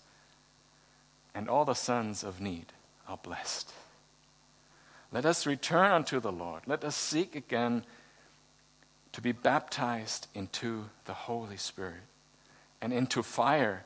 And 1.34 1.50
all 1.50 1.66
the 1.66 1.74
sons 1.74 2.24
of 2.24 2.42
need 2.42 2.68
are 3.08 3.18
blessed. 3.18 3.72
Let 5.12 5.26
us 5.26 5.46
return 5.46 5.92
unto 5.92 6.20
the 6.20 6.32
Lord. 6.32 6.64
Let 6.66 6.84
us 6.84 6.96
seek 6.96 7.36
again 7.36 7.84
to 9.12 9.22
be 9.22 9.32
baptized 9.32 10.28
into 10.34 10.86
the 11.06 11.14
Holy 11.14 11.58
Spirit 11.58 12.04
and 12.82 12.94
into 12.94 13.22
fire, 13.22 13.84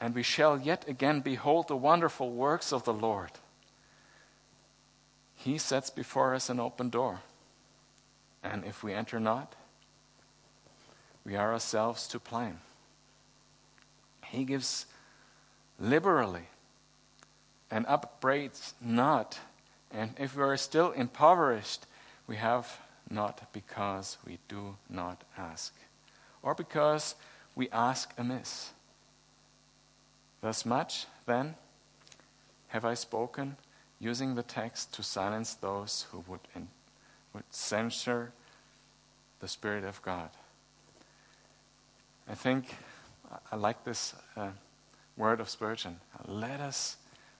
and 0.00 0.14
we 0.14 0.22
shall 0.22 0.58
yet 0.58 0.86
again 0.86 1.20
behold 1.20 1.68
the 1.68 1.76
wonderful 1.76 2.30
works 2.30 2.72
of 2.72 2.84
the 2.84 2.92
Lord. 2.92 3.30
He 5.34 5.58
sets 5.58 5.90
before 5.90 6.34
us 6.34 6.48
an 6.50 6.60
open 6.60 6.90
door, 6.90 7.20
and 8.42 8.64
if 8.64 8.82
we 8.82 8.92
enter 8.92 9.18
not, 9.18 9.54
we 11.26 11.36
are 11.36 11.52
ourselves 11.52 12.08
to 12.08 12.18
blame. 12.18 12.60
He 14.24 14.44
gives 14.44 14.86
liberally 15.78 16.48
and 17.70 17.84
upbraids 17.86 18.72
not 18.80 19.38
and 19.90 20.14
if 20.18 20.36
we 20.36 20.42
are 20.42 20.56
still 20.56 20.92
impoverished, 20.92 21.86
we 22.26 22.36
have 22.36 22.80
not 23.08 23.52
because 23.52 24.18
we 24.26 24.38
do 24.48 24.76
not 24.90 25.22
ask, 25.38 25.74
or 26.42 26.54
because 26.54 27.14
we 27.54 27.70
ask 27.70 28.12
amiss. 28.18 28.72
Thus 30.40 30.66
much, 30.66 31.06
then, 31.24 31.54
have 32.68 32.84
I 32.84 32.94
spoken, 32.94 33.56
using 33.98 34.34
the 34.34 34.42
text 34.42 34.92
to 34.94 35.02
silence 35.02 35.54
those 35.54 36.06
who 36.10 36.24
would, 36.26 36.40
in, 36.54 36.68
would 37.32 37.44
censure 37.50 38.32
the 39.40 39.48
Spirit 39.48 39.84
of 39.84 40.02
God. 40.02 40.30
I 42.28 42.34
think 42.34 42.74
I 43.52 43.56
like 43.56 43.84
this 43.84 44.14
uh, 44.36 44.48
word 45.16 45.38
of 45.38 45.48
Spurgeon. 45.48 46.00
Let 46.26 46.60
us 46.60 46.96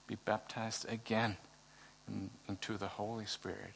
be 0.07 0.17
baptized 0.25 0.89
again 0.89 1.37
in, 2.07 2.31
into 2.49 2.79
the 2.79 2.87
Holy 2.87 3.27
Spirit. 3.27 3.73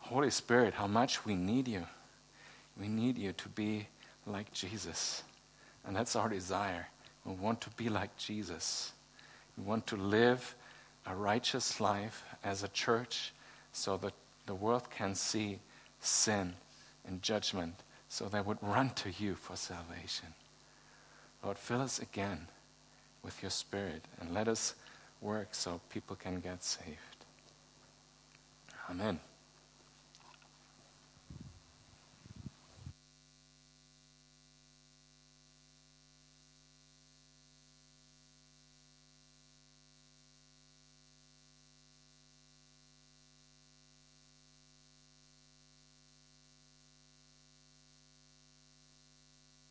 Holy 0.00 0.30
Spirit, 0.30 0.74
how 0.74 0.88
much 0.88 1.24
we 1.24 1.36
need 1.36 1.68
you. 1.68 1.86
We 2.78 2.88
need 2.88 3.18
you 3.18 3.32
to 3.32 3.48
be 3.50 3.86
like 4.26 4.52
Jesus. 4.52 5.22
And 5.86 5.94
that's 5.94 6.16
our 6.16 6.28
desire. 6.28 6.88
We 7.24 7.34
want 7.34 7.60
to 7.60 7.70
be 7.70 7.88
like 7.88 8.16
Jesus. 8.16 8.92
We 9.56 9.62
want 9.62 9.86
to 9.88 9.96
live 9.96 10.56
a 11.06 11.14
righteous 11.14 11.80
life 11.80 12.24
as 12.42 12.64
a 12.64 12.68
church 12.68 13.32
so 13.72 13.96
that 13.98 14.14
the 14.46 14.54
world 14.56 14.90
can 14.90 15.14
see 15.14 15.60
sin 16.00 16.54
and 17.06 17.22
judgment 17.22 17.74
so 18.10 18.24
they 18.28 18.40
would 18.40 18.58
run 18.60 18.90
to 18.90 19.08
you 19.08 19.36
for 19.36 19.54
salvation. 19.54 20.34
Lord, 21.44 21.56
fill 21.56 21.80
us 21.80 22.00
again 22.00 22.48
with 23.22 23.40
your 23.40 23.52
Spirit 23.52 24.02
and 24.20 24.34
let 24.34 24.48
us 24.48 24.74
work 25.20 25.50
so 25.52 25.80
people 25.90 26.16
can 26.16 26.40
get 26.40 26.64
saved. 26.64 27.24
Amen. 28.90 29.20